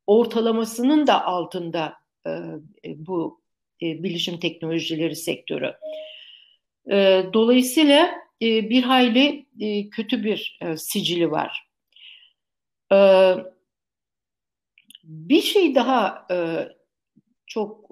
[0.06, 1.94] ortalamasının da altında
[2.26, 2.30] e,
[2.84, 3.40] e, bu
[3.82, 5.74] e, bilişim teknolojileri sektörü.
[6.90, 9.46] E, dolayısıyla bir hayli
[9.90, 11.68] kötü bir sicili var.
[15.04, 16.26] Bir şey daha
[17.46, 17.90] çok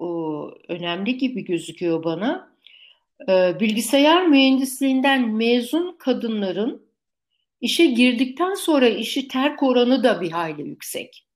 [0.67, 2.53] önemli gibi gözüküyor bana.
[3.59, 6.85] Bilgisayar mühendisliğinden mezun kadınların
[7.63, 11.27] işe girdikten sonra işi terk oranı da bir hayli yüksek.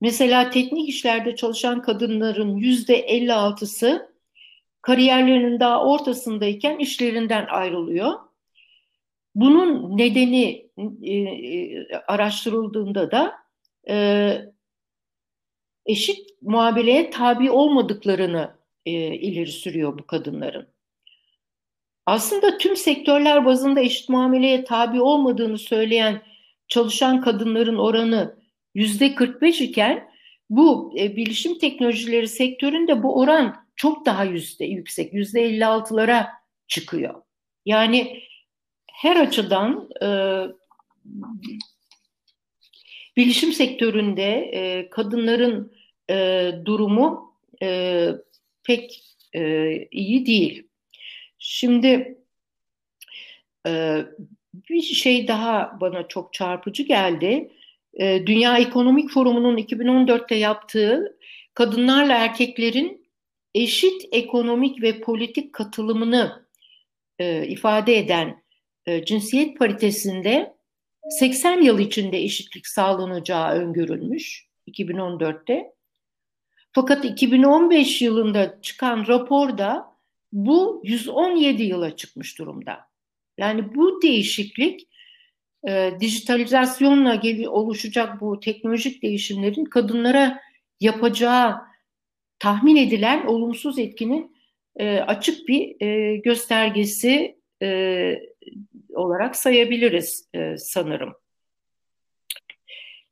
[0.00, 4.14] Mesela teknik işlerde çalışan kadınların yüzde 56'sı
[4.82, 8.12] kariyerlerinin daha ortasındayken işlerinden ayrılıyor.
[9.34, 10.70] Bunun nedeni
[11.02, 13.34] e, e araştırıldığında da
[13.88, 14.36] e,
[15.86, 18.54] eşit muameleye tabi olmadıklarını
[18.86, 20.68] e, ileri sürüyor bu kadınların.
[22.10, 26.22] Aslında tüm sektörler bazında eşit muameleye tabi olmadığını söyleyen
[26.68, 28.36] çalışan kadınların oranı
[28.74, 30.10] yüzde 45 iken
[30.50, 36.26] bu e, bilişim teknolojileri sektöründe bu oran çok daha yüzde yüksek, yüzde 56'lara
[36.68, 37.22] çıkıyor.
[37.66, 38.22] Yani
[38.92, 40.08] her açıdan e,
[43.16, 45.72] bilişim sektöründe e, kadınların
[46.10, 48.08] e, durumu e,
[48.64, 49.02] pek
[49.34, 50.69] e, iyi değil.
[51.42, 52.18] Şimdi
[53.66, 53.96] e,
[54.54, 57.52] bir şey daha bana çok çarpıcı geldi.
[57.94, 61.18] E, Dünya Ekonomik Forumu'nun 2014'te yaptığı
[61.54, 63.06] kadınlarla erkeklerin
[63.54, 66.46] eşit ekonomik ve politik katılımını
[67.18, 68.42] e, ifade eden
[68.86, 70.56] e, cinsiyet paritesinde
[71.10, 75.72] 80 yıl içinde eşitlik sağlanacağı öngörülmüş 2014'te.
[76.72, 79.89] Fakat 2015 yılında çıkan raporda
[80.32, 82.80] bu 117 yıla çıkmış durumda.
[83.38, 84.88] Yani bu değişiklik
[85.68, 90.40] e, dijitalizasyonla gel- oluşacak bu teknolojik değişimlerin kadınlara
[90.80, 91.56] yapacağı
[92.38, 94.36] tahmin edilen olumsuz etkinin
[94.76, 98.20] e, açık bir e, göstergesi e,
[98.94, 101.14] olarak sayabiliriz e, sanırım.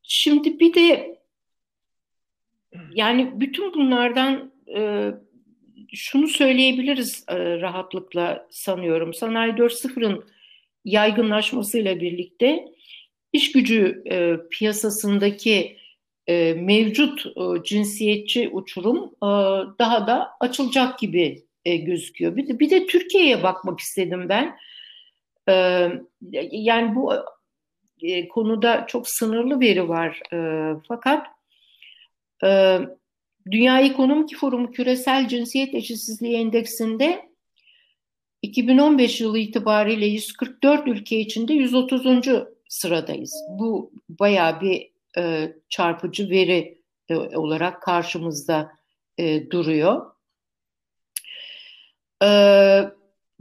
[0.02, 1.18] Şimdi bir de
[2.92, 5.10] yani bütün bunlardan e,
[5.94, 9.14] şunu söyleyebiliriz e, rahatlıkla sanıyorum.
[9.14, 10.24] Sanayi 4.0'ın
[10.84, 12.64] yaygınlaşmasıyla birlikte
[13.32, 15.76] iş gücü e, piyasasındaki
[16.26, 19.30] e, mevcut e, cinsiyetçi uçurum e,
[19.78, 22.36] daha da açılacak gibi e, gözüküyor.
[22.36, 24.56] Bir de, bir de Türkiye'ye bakmak istedim ben.
[25.48, 25.88] E,
[26.50, 27.12] yani bu
[28.02, 30.20] e, konuda çok sınırlı veri var.
[30.32, 30.38] E,
[30.88, 31.26] fakat
[32.44, 32.78] e,
[33.50, 37.28] Dünya Ekonomik Forumu Küresel Cinsiyet Eşitsizliği Endeksinde
[38.42, 42.28] 2015 yılı itibariyle 144 ülke içinde 130.
[42.68, 43.34] sıradayız.
[43.50, 48.72] Bu bayağı bir e, çarpıcı veri e, olarak karşımızda
[49.18, 50.10] e, duruyor.
[52.22, 52.30] E,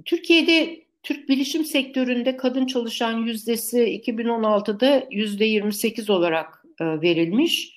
[0.05, 7.76] Türkiye'de Türk bilişim sektöründe kadın çalışan yüzdesi 2016'da yüzde 28 olarak e, verilmiş.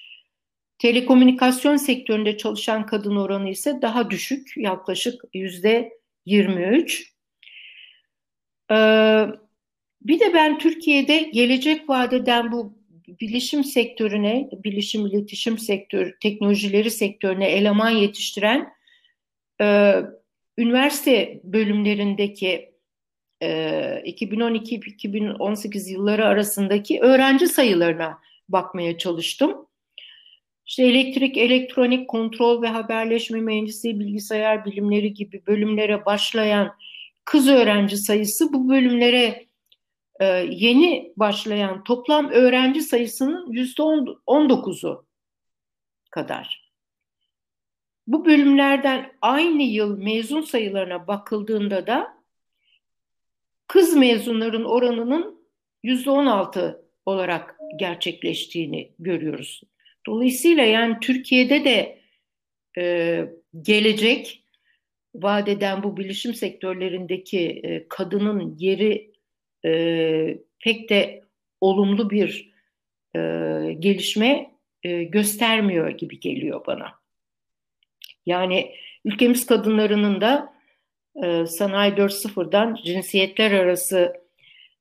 [0.80, 7.14] Telekomünikasyon sektöründe çalışan kadın oranı ise daha düşük, yaklaşık yüzde 23.
[8.70, 9.26] Ee,
[10.02, 12.78] bir de ben Türkiye'de gelecek vadeden bu
[13.20, 18.68] bilişim sektörüne, bilişim iletişim sektörü, teknolojileri sektörüne eleman yetiştiren
[19.60, 19.96] e,
[20.58, 22.72] üniversite bölümlerindeki
[23.42, 23.48] e,
[24.06, 29.69] 2012-2018 yılları arasındaki öğrenci sayılarına bakmaya çalıştım.
[30.70, 36.76] İşte elektrik, elektronik, kontrol ve haberleşme mühendisliği, bilgisayar bilimleri gibi bölümlere başlayan
[37.24, 39.46] kız öğrenci sayısı bu bölümlere
[40.20, 43.82] e, yeni başlayan toplam öğrenci sayısının yüzde
[44.26, 45.06] on dokuzu
[46.10, 46.72] kadar.
[48.06, 52.22] Bu bölümlerden aynı yıl mezun sayılarına bakıldığında da
[53.66, 55.46] kız mezunların oranının
[55.82, 59.62] yüzde on altı olarak gerçekleştiğini görüyoruz.
[60.06, 61.98] Dolayısıyla yani Türkiye'de de
[62.78, 63.24] e,
[63.62, 64.44] gelecek
[65.14, 69.10] vadeden bu bilişim sektörlerindeki e, kadının yeri
[69.64, 71.24] e, pek de
[71.60, 72.52] olumlu bir
[73.16, 73.20] e,
[73.78, 74.50] gelişme
[74.82, 76.92] e, göstermiyor gibi geliyor bana.
[78.26, 80.54] Yani ülkemiz kadınlarının da
[81.24, 84.19] e, Sanayi 4.0'dan cinsiyetler arası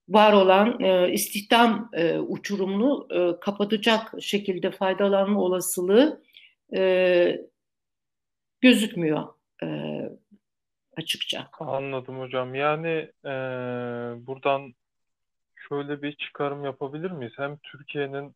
[0.10, 6.24] var olan e, istihdam e, uçurumunu e, kapatacak şekilde faydalanma olasılığı
[6.76, 7.42] e,
[8.62, 9.28] gözükmüyor
[9.64, 9.68] e,
[10.98, 11.50] açıkça.
[11.60, 12.56] Anladım hocam.
[12.56, 13.32] Yani e,
[14.28, 14.74] buradan
[15.56, 17.34] şöyle bir çıkarım yapabilir miyiz?
[17.36, 18.36] Hem Türkiye'nin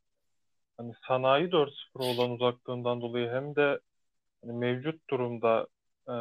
[0.78, 3.80] hani sanayi 4.0 olan uzaklığından dolayı hem de
[4.42, 5.68] hani mevcut durumda
[6.08, 6.16] e,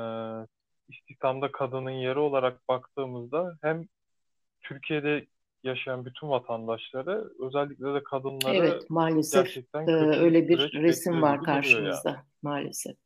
[0.89, 3.87] istihdamda kadının yeri olarak baktığımızda hem
[4.63, 5.27] Türkiye'de
[5.65, 12.11] yaşayan bütün vatandaşları özellikle de kadınları evet, maalesef gerçekten e, öyle bir resim var karşımızda
[12.11, 12.19] yani.
[12.43, 12.97] maalesef.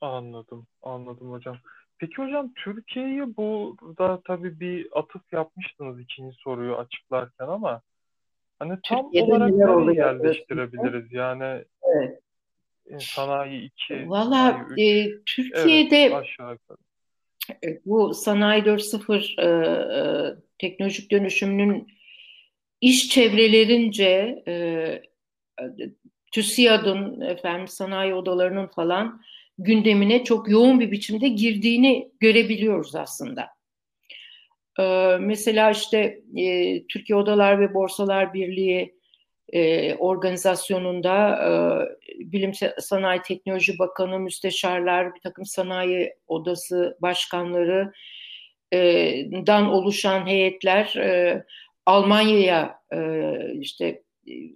[0.00, 1.56] Anladım, anladım hocam.
[1.98, 7.80] Peki hocam Türkiye'yi burada tabii bir atıf yapmıştınız ikinci soruyu açıklarken ama
[8.58, 11.12] hani tam Türkiye'de olarak nereye yerleştirebiliriz?
[11.12, 12.22] Yani evet.
[13.02, 16.87] sanayi 2, Valla e, Türkiye'de evet, aşağı yukarı
[17.86, 21.88] bu Sanayi 4.0 e, e, teknolojik dönüşümünün
[22.80, 24.54] iş çevrelerince e,
[26.32, 29.22] TÜSİAD'ın, efendim sanayi odalarının falan
[29.58, 33.48] gündemine çok yoğun bir biçimde girdiğini görebiliyoruz aslında.
[34.80, 38.97] E, mesela işte e, Türkiye Odalar ve Borsalar Birliği
[39.52, 41.52] e, organizasyonunda e,
[42.32, 47.92] Bilim Sanayi Teknoloji Bakanı, müsteşarlar, bir takım sanayi odası başkanları
[48.72, 48.78] e,
[49.46, 51.44] dan oluşan heyetler e,
[51.86, 54.02] Almanya'ya e, işte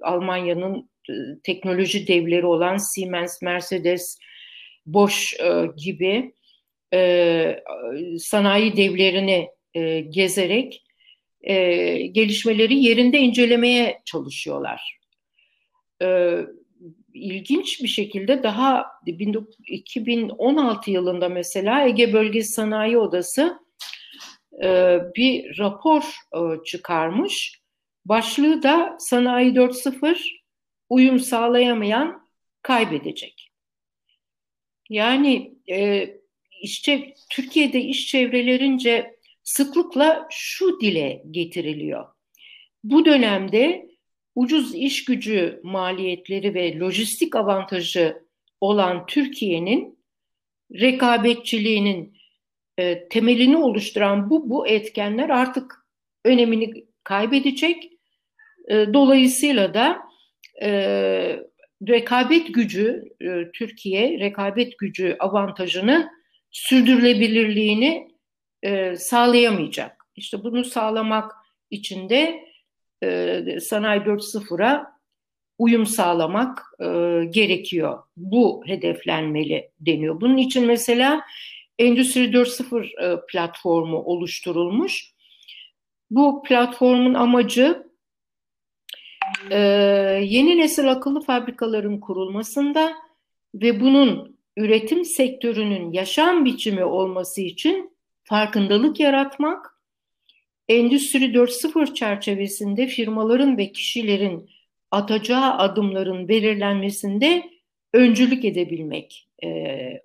[0.02, 4.18] Almanya'nın e, teknoloji devleri olan Siemens, Mercedes,
[4.86, 6.34] Bosch e, gibi
[6.94, 7.62] e,
[8.18, 10.82] sanayi devlerini e, gezerek
[11.42, 11.56] e,
[12.06, 14.98] gelişmeleri yerinde incelemeye çalışıyorlar.
[16.02, 16.38] E,
[17.14, 18.86] ilginç bir şekilde daha
[19.66, 23.58] 2016 yılında mesela Ege Bölgesi Sanayi Odası
[24.62, 26.02] e, bir rapor
[26.34, 27.62] e, çıkarmış.
[28.04, 30.16] Başlığı da Sanayi 4.0
[30.88, 32.28] uyum sağlayamayan
[32.62, 33.50] kaybedecek.
[34.90, 36.08] Yani e,
[36.62, 39.16] işte Türkiye'de iş çevrelerince
[39.52, 42.04] sıklıkla şu dile getiriliyor.
[42.84, 43.88] Bu dönemde
[44.34, 48.22] ucuz iş gücü maliyetleri ve lojistik avantajı
[48.60, 49.98] olan Türkiye'nin
[50.72, 52.16] rekabetçiliğinin
[52.78, 55.86] e, temelini oluşturan bu bu etkenler artık
[56.24, 57.92] önemini kaybedecek.
[58.68, 59.98] E, dolayısıyla da
[60.62, 60.70] e,
[61.88, 66.10] rekabet gücü e, Türkiye rekabet gücü avantajını
[66.50, 68.11] sürdürülebilirliğini
[68.62, 70.06] e, sağlayamayacak.
[70.16, 71.32] İşte bunu sağlamak
[71.70, 72.44] için de
[73.02, 74.92] e, Sanayi 4.0'a
[75.58, 76.84] uyum sağlamak e,
[77.30, 78.02] gerekiyor.
[78.16, 80.20] Bu hedeflenmeli deniyor.
[80.20, 81.24] Bunun için mesela
[81.78, 85.12] Endüstri 4.0 e, platformu oluşturulmuş.
[86.10, 87.86] Bu platformun amacı
[89.50, 89.58] e,
[90.24, 92.92] yeni nesil akıllı fabrikaların kurulmasında
[93.54, 97.91] ve bunun üretim sektörünün yaşam biçimi olması için
[98.24, 99.72] farkındalık yaratmak,
[100.68, 104.50] Endüstri 4.0 çerçevesinde firmaların ve kişilerin
[104.90, 107.50] atacağı adımların belirlenmesinde
[107.92, 110.02] öncülük edebilmek e,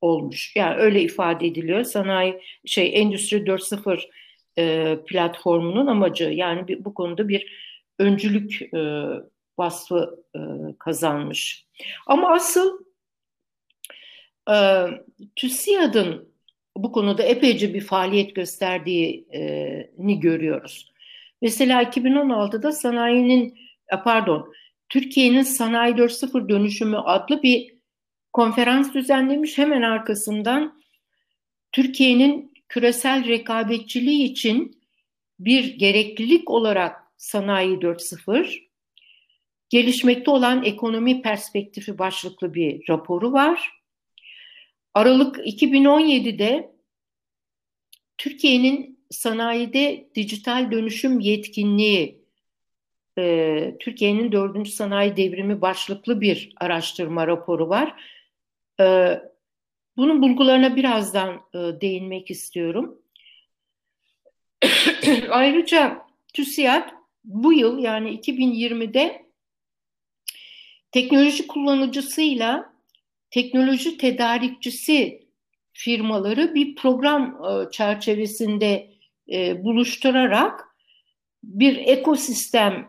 [0.00, 0.56] olmuş.
[0.56, 1.84] Yani öyle ifade ediliyor.
[1.84, 4.10] Sanayi şey Endüstri 4.0
[4.58, 7.52] e, platformunun amacı yani bir, bu konuda bir
[7.98, 9.08] öncülük e,
[9.58, 10.40] vasfı e,
[10.78, 11.66] kazanmış.
[12.06, 12.84] Ama asıl
[14.50, 14.56] e,
[15.36, 16.33] TÜSİAD'ın
[16.76, 20.92] bu konuda epeyce bir faaliyet gösterdiğini görüyoruz.
[21.42, 23.58] Mesela 2016'da sanayinin
[23.92, 24.52] e, pardon
[24.88, 27.74] Türkiye'nin Sanayi 4.0 dönüşümü adlı bir
[28.32, 29.58] konferans düzenlemiş.
[29.58, 30.82] Hemen arkasından
[31.72, 34.80] Türkiye'nin küresel rekabetçiliği için
[35.38, 38.62] bir gereklilik olarak Sanayi 4.0,
[39.68, 43.83] gelişmekte olan ekonomi perspektifi başlıklı bir raporu var.
[44.94, 46.74] Aralık 2017'de
[48.18, 52.24] Türkiye'nin sanayide dijital dönüşüm yetkinliği,
[53.18, 58.02] e, Türkiye'nin dördüncü sanayi devrimi başlıklı bir araştırma raporu var.
[58.80, 59.18] E,
[59.96, 62.98] bunun bulgularına birazdan e, değinmek istiyorum.
[65.30, 66.90] Ayrıca TÜSİAD
[67.24, 69.26] bu yıl yani 2020'de
[70.92, 72.73] teknoloji kullanıcısıyla
[73.34, 75.28] teknoloji tedarikçisi
[75.72, 78.90] firmaları bir program e, çerçevesinde
[79.32, 80.60] e, buluşturarak
[81.44, 82.88] bir ekosistem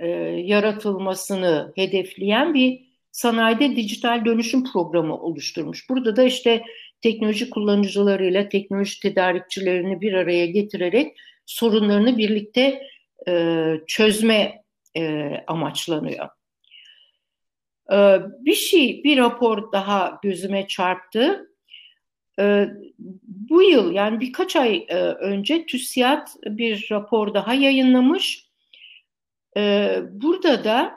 [0.00, 0.08] e,
[0.44, 5.90] yaratılmasını hedefleyen bir sanayide dijital dönüşüm programı oluşturmuş.
[5.90, 6.62] Burada da işte
[7.00, 11.16] teknoloji kullanıcılarıyla teknoloji tedarikçilerini bir araya getirerek
[11.46, 12.82] sorunlarını birlikte
[13.86, 14.62] çözme
[15.46, 16.28] amaçlanıyor.
[17.92, 21.50] E, bir şey, bir rapor daha gözüme çarptı.
[22.38, 22.68] E,
[23.48, 28.46] bu yıl yani birkaç ay e, önce TÜSİAD bir rapor daha yayınlamış.
[29.56, 30.94] E, burada da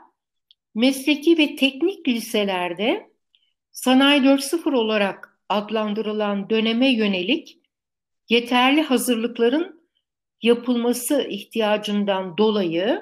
[0.75, 3.09] mesleki ve teknik liselerde
[3.71, 7.59] Sanayi 4.0 olarak adlandırılan döneme yönelik
[8.29, 9.81] yeterli hazırlıkların
[10.41, 13.01] yapılması ihtiyacından dolayı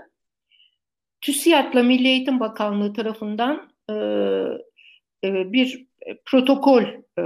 [1.21, 3.93] TÜSİAD'la Milli Eğitim Bakanlığı tarafından e,
[5.23, 5.87] e, bir
[6.25, 7.23] protokol e,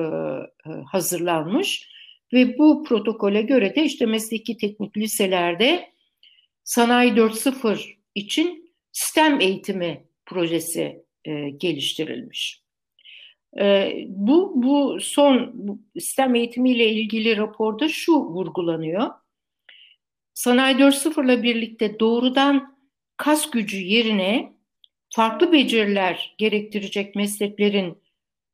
[0.86, 1.90] hazırlanmış
[2.34, 5.92] ve bu protokole göre de işte mesleki teknik liselerde
[6.64, 11.06] Sanayi 4.0 için STEM eğitimi projesi
[11.58, 12.62] geliştirilmiş.
[14.08, 19.10] Bu bu son bu STEM eğitimiyle ilgili raporda şu vurgulanıyor.
[20.34, 22.78] Sanayi 4.0 ile birlikte doğrudan
[23.18, 24.54] kas gücü yerine
[25.12, 27.98] farklı beceriler gerektirecek mesleklerin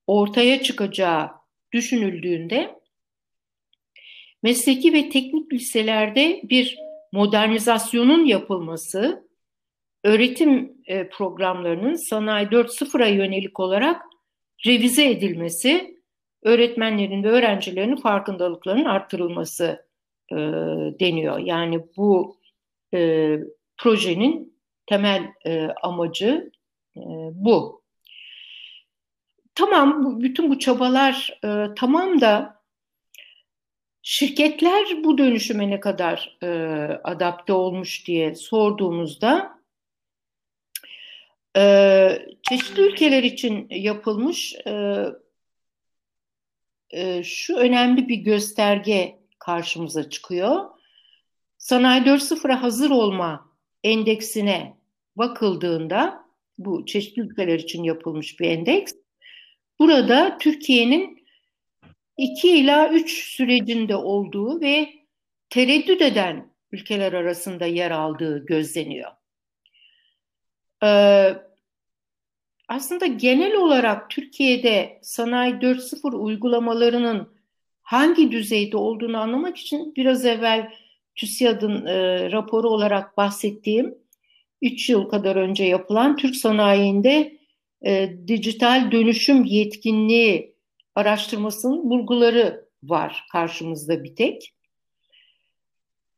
[0.07, 1.31] ortaya çıkacağı
[1.73, 2.75] düşünüldüğünde
[4.43, 6.77] mesleki ve teknik liselerde bir
[7.11, 9.27] modernizasyonun yapılması,
[10.03, 14.01] öğretim e, programlarının sanayi 4.0'a yönelik olarak
[14.65, 15.97] revize edilmesi,
[16.43, 19.85] öğretmenlerin ve öğrencilerin farkındalıklarının arttırılması
[20.31, 20.35] e,
[20.99, 21.39] deniyor.
[21.39, 22.37] Yani bu
[22.93, 23.31] e,
[23.77, 24.56] projenin
[24.87, 26.51] temel e, amacı
[26.97, 27.83] e, bu.
[29.55, 32.61] Tamam, bu, bütün bu çabalar e, tamam da
[34.01, 36.47] şirketler bu dönüşüme ne kadar e,
[37.03, 39.59] adapte olmuş diye sorduğumuzda
[41.57, 45.05] e, çeşitli ülkeler için yapılmış e,
[46.89, 50.65] e, şu önemli bir gösterge karşımıza çıkıyor.
[51.57, 53.51] Sanayi 4.0'a hazır olma
[53.83, 54.76] endeksine
[55.17, 58.93] bakıldığında bu çeşitli ülkeler için yapılmış bir endeks.
[59.79, 61.25] Burada Türkiye'nin
[62.17, 64.89] 2 ila 3 sürecinde olduğu ve
[65.49, 69.11] tereddüt eden ülkeler arasında yer aldığı gözleniyor.
[70.83, 71.33] Ee,
[72.67, 77.37] aslında genel olarak Türkiye'de sanayi 4.0 uygulamalarının
[77.81, 80.73] hangi düzeyde olduğunu anlamak için biraz evvel
[81.15, 83.95] TÜSİAD'ın e, raporu olarak bahsettiğim
[84.61, 87.37] 3 yıl kadar önce yapılan Türk sanayinde
[87.85, 90.55] e, dijital dönüşüm yetkinliği
[90.95, 94.53] araştırmasının bulguları var karşımızda bir tek.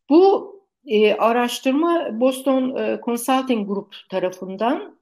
[0.10, 5.00] Bu e, araştırma Boston e, Consulting Group tarafından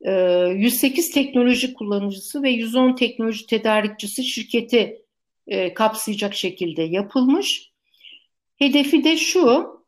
[0.00, 0.12] e,
[0.54, 5.02] 108 teknoloji kullanıcısı ve 110 teknoloji tedarikçisi şirketi
[5.46, 7.70] e, kapsayacak şekilde yapılmış.
[8.56, 9.79] Hedefi de şu,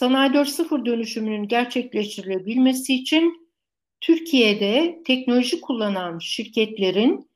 [0.00, 3.48] Sanayi 4.0 dönüşümünün gerçekleştirilebilmesi için
[4.00, 7.30] Türkiye'de teknoloji kullanan şirketlerin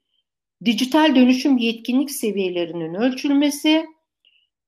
[0.65, 3.87] dijital dönüşüm yetkinlik seviyelerinin ölçülmesi,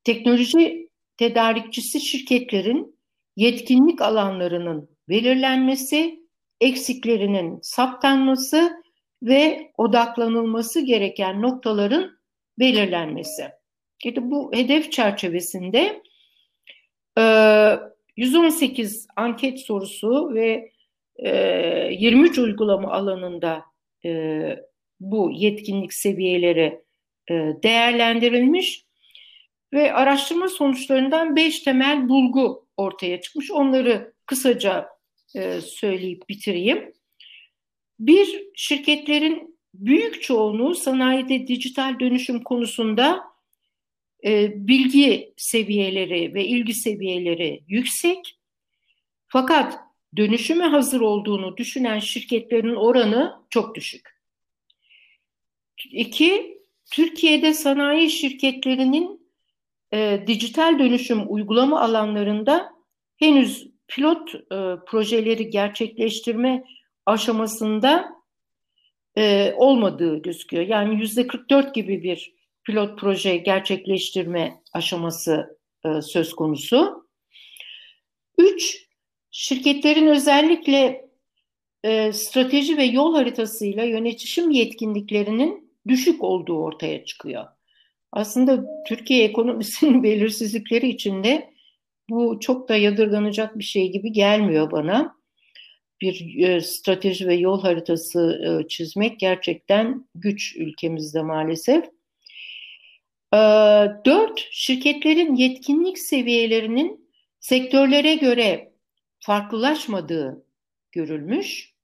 [0.05, 2.99] teknoloji tedarikçisi şirketlerin
[3.37, 6.21] yetkinlik alanlarının belirlenmesi,
[6.61, 8.83] eksiklerinin saptanması
[9.23, 12.19] ve odaklanılması gereken noktaların
[12.59, 13.49] belirlenmesi.
[14.05, 16.03] İşte bu hedef çerçevesinde
[18.17, 20.71] 118 anket sorusu ve
[21.19, 23.65] 23 uygulama alanında
[25.01, 26.81] bu yetkinlik seviyeleri
[27.63, 28.87] değerlendirilmiş
[29.73, 33.51] ve araştırma sonuçlarından 5 temel bulgu ortaya çıkmış.
[33.51, 34.89] Onları kısaca
[35.63, 36.93] söyleyip bitireyim.
[37.99, 43.36] Bir, şirketlerin büyük çoğunluğu sanayide dijital dönüşüm konusunda
[44.27, 48.39] e, bilgi seviyeleri ve ilgi seviyeleri yüksek.
[49.29, 49.79] Fakat
[50.17, 54.17] dönüşüme hazır olduğunu düşünen şirketlerin oranı çok düşük.
[55.91, 56.59] İki,
[56.91, 59.31] Türkiye'de sanayi şirketlerinin
[59.93, 62.73] e, dijital dönüşüm uygulama alanlarında
[63.17, 64.39] henüz pilot e,
[64.87, 66.65] projeleri gerçekleştirme
[67.07, 68.09] aşamasında
[69.19, 70.67] e, olmadığı gözüküyor.
[70.67, 72.36] Yani yüzde 44 gibi bir
[72.67, 77.07] pilot proje gerçekleştirme aşaması e, söz konusu.
[78.39, 78.87] Üç,
[79.31, 81.09] şirketlerin özellikle
[81.85, 87.45] e, strateji ve yol haritasıyla yönetişim yetkinliklerinin düşük olduğu ortaya çıkıyor.
[88.13, 91.51] Aslında Türkiye ekonomisinin belirsizlikleri içinde
[92.11, 95.17] bu çok da yadırganacak bir şey gibi gelmiyor bana.
[96.01, 101.96] Bir e, strateji ve yol haritası e, çizmek gerçekten güç ülkemizde maalesef.
[103.37, 103.39] E,
[104.05, 107.11] dört, şirketlerin yetkinlik seviyelerinin
[107.41, 108.73] sektörlere göre
[109.21, 110.45] farklılaşmadığı
[110.93, 111.75] görülmüş.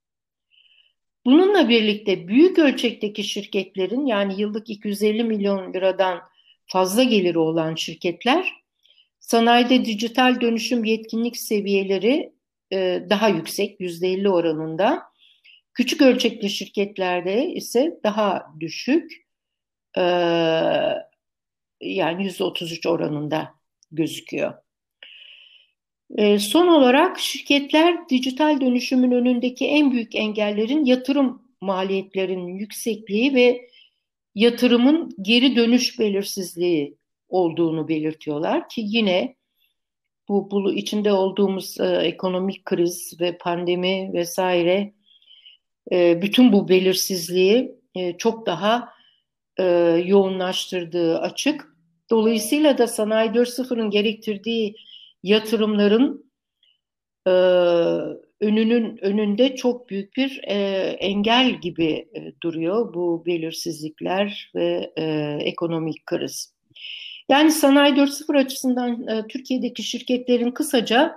[1.25, 6.21] Bununla birlikte büyük ölçekteki şirketlerin yani yıllık 250 milyon liradan
[6.65, 8.63] fazla geliri olan şirketler
[9.23, 12.33] Sanayide dijital dönüşüm yetkinlik seviyeleri
[12.73, 15.03] e, daha yüksek, %50 oranında.
[15.73, 19.25] Küçük ölçekli şirketlerde ise daha düşük,
[19.97, 20.01] e,
[21.83, 23.49] yani %33 oranında
[23.91, 24.53] gözüküyor.
[26.17, 33.69] E, son olarak şirketler dijital dönüşümün önündeki en büyük engellerin yatırım maliyetlerinin yüksekliği ve
[34.35, 36.97] yatırımın geri dönüş belirsizliği
[37.29, 39.35] olduğunu belirtiyorlar ki yine
[40.29, 44.93] bu, bu içinde olduğumuz e, ekonomik kriz ve pandemi vesaire
[45.91, 48.93] e, bütün bu belirsizliği e, çok daha
[49.59, 49.63] e,
[50.05, 51.72] yoğunlaştırdığı açık.
[52.13, 54.75] Dolayısıyla da Sanayi 4.0'ın gerektirdiği
[55.23, 56.31] yatırımların
[57.27, 57.31] e,
[58.41, 60.55] önünün önünde çok büyük bir e,
[60.99, 66.53] engel gibi e, duruyor bu belirsizlikler ve e, ekonomik kriz.
[67.29, 71.15] Yani Sanayi 4.0 açısından e, Türkiye'deki şirketlerin kısaca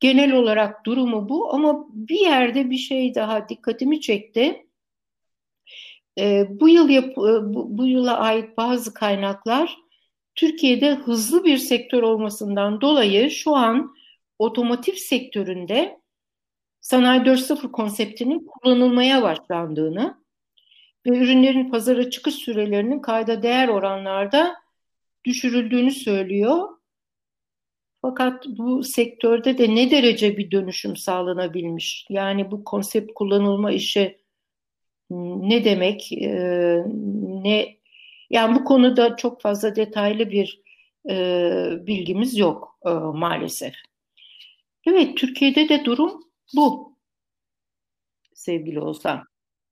[0.00, 4.66] genel olarak durumu bu ama bir yerde bir şey daha dikkatimi çekti.
[6.18, 9.87] E, bu yıl yap, e, bu, bu yıla ait bazı kaynaklar
[10.38, 13.94] Türkiye'de hızlı bir sektör olmasından dolayı şu an
[14.38, 16.00] otomotiv sektöründe
[16.80, 20.22] Sanayi 4.0 konseptinin kullanılmaya başlandığını
[21.06, 24.56] ve ürünlerin pazara çıkış sürelerinin kayda değer oranlarda
[25.24, 26.68] düşürüldüğünü söylüyor.
[28.02, 32.06] Fakat bu sektörde de ne derece bir dönüşüm sağlanabilmiş?
[32.10, 34.18] Yani bu konsept kullanılma işi
[35.10, 36.12] ne demek?
[36.12, 36.84] E,
[37.42, 37.77] ne
[38.30, 40.62] yani bu konuda çok fazla detaylı bir
[41.10, 43.74] e, bilgimiz yok e, maalesef.
[44.86, 46.22] Evet, Türkiye'de de durum
[46.56, 46.96] bu.
[48.34, 49.24] Sevgili Ozan.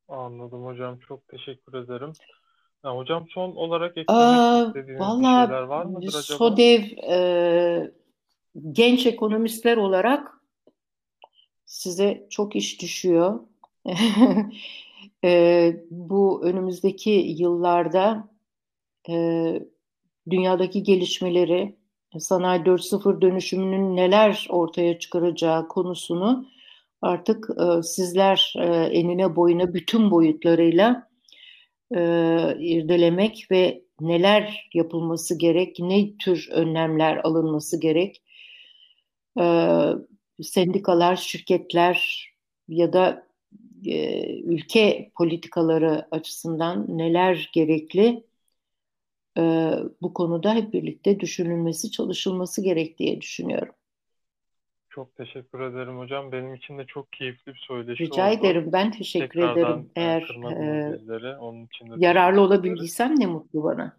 [0.09, 0.99] Anladım hocam.
[0.99, 2.13] Çok teşekkür ederim.
[2.85, 6.23] Ya hocam son olarak eklemek Aa, istediğiniz bir şeyler var mıdır acaba?
[6.23, 7.91] SODEV e,
[8.73, 10.41] genç ekonomistler olarak
[11.65, 13.41] size çok iş düşüyor.
[15.25, 18.29] e, bu önümüzdeki yıllarda
[20.31, 21.77] dünyadaki gelişmeleri,
[22.19, 26.47] sanayi 4.0 dönüşümünün neler ortaya çıkaracağı konusunu
[27.03, 31.09] artık e, sizler e, enine boyuna bütün boyutlarıyla
[31.95, 32.01] e,
[32.59, 38.23] irdelemek ve neler yapılması gerek, ne tür önlemler alınması gerek,
[39.41, 39.45] e,
[40.43, 42.29] sendikalar, şirketler
[42.69, 43.27] ya da
[43.87, 48.25] e, ülke politikaları açısından neler gerekli
[49.39, 49.43] e,
[50.03, 53.75] bu konuda hep birlikte düşünülmesi, çalışılması gerek diye düşünüyorum.
[54.89, 56.33] Çok teşekkür ederim hocam.
[56.33, 58.41] Benim için de çok keyifli bir söyleşi Rica oldu.
[58.41, 58.71] ederim.
[58.73, 59.91] Ben teşekkür Tekrardan ederim.
[59.97, 61.37] e, Eğer kırmadınız e, bizleri.
[61.37, 63.97] Onun için de yararlı olabildiysem ne mutlu bana.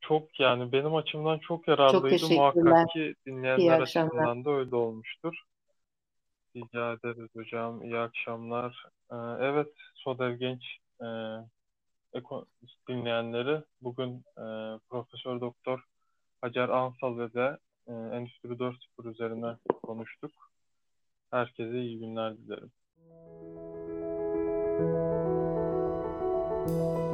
[0.00, 2.08] Çok yani benim açımdan çok Çok yararlıydı.
[2.08, 2.38] teşekkürler.
[2.38, 5.34] Muhakkak ki dinleyenler açısından da öyle olmuştur.
[6.56, 7.82] Rica ederiz hocam.
[7.82, 8.84] İyi akşamlar.
[9.12, 10.62] Ee, evet, Sodev Genç
[11.00, 11.06] e,
[12.12, 14.44] Ekonomist dinleyenleri bugün e,
[14.90, 15.84] Profesör Doktor
[16.40, 20.32] Hacer Ansal ve de e, Endüstri 4.0 üzerine konuştuk.
[21.30, 22.72] Herkese iyi günler dilerim.
[26.66, 27.07] Müzik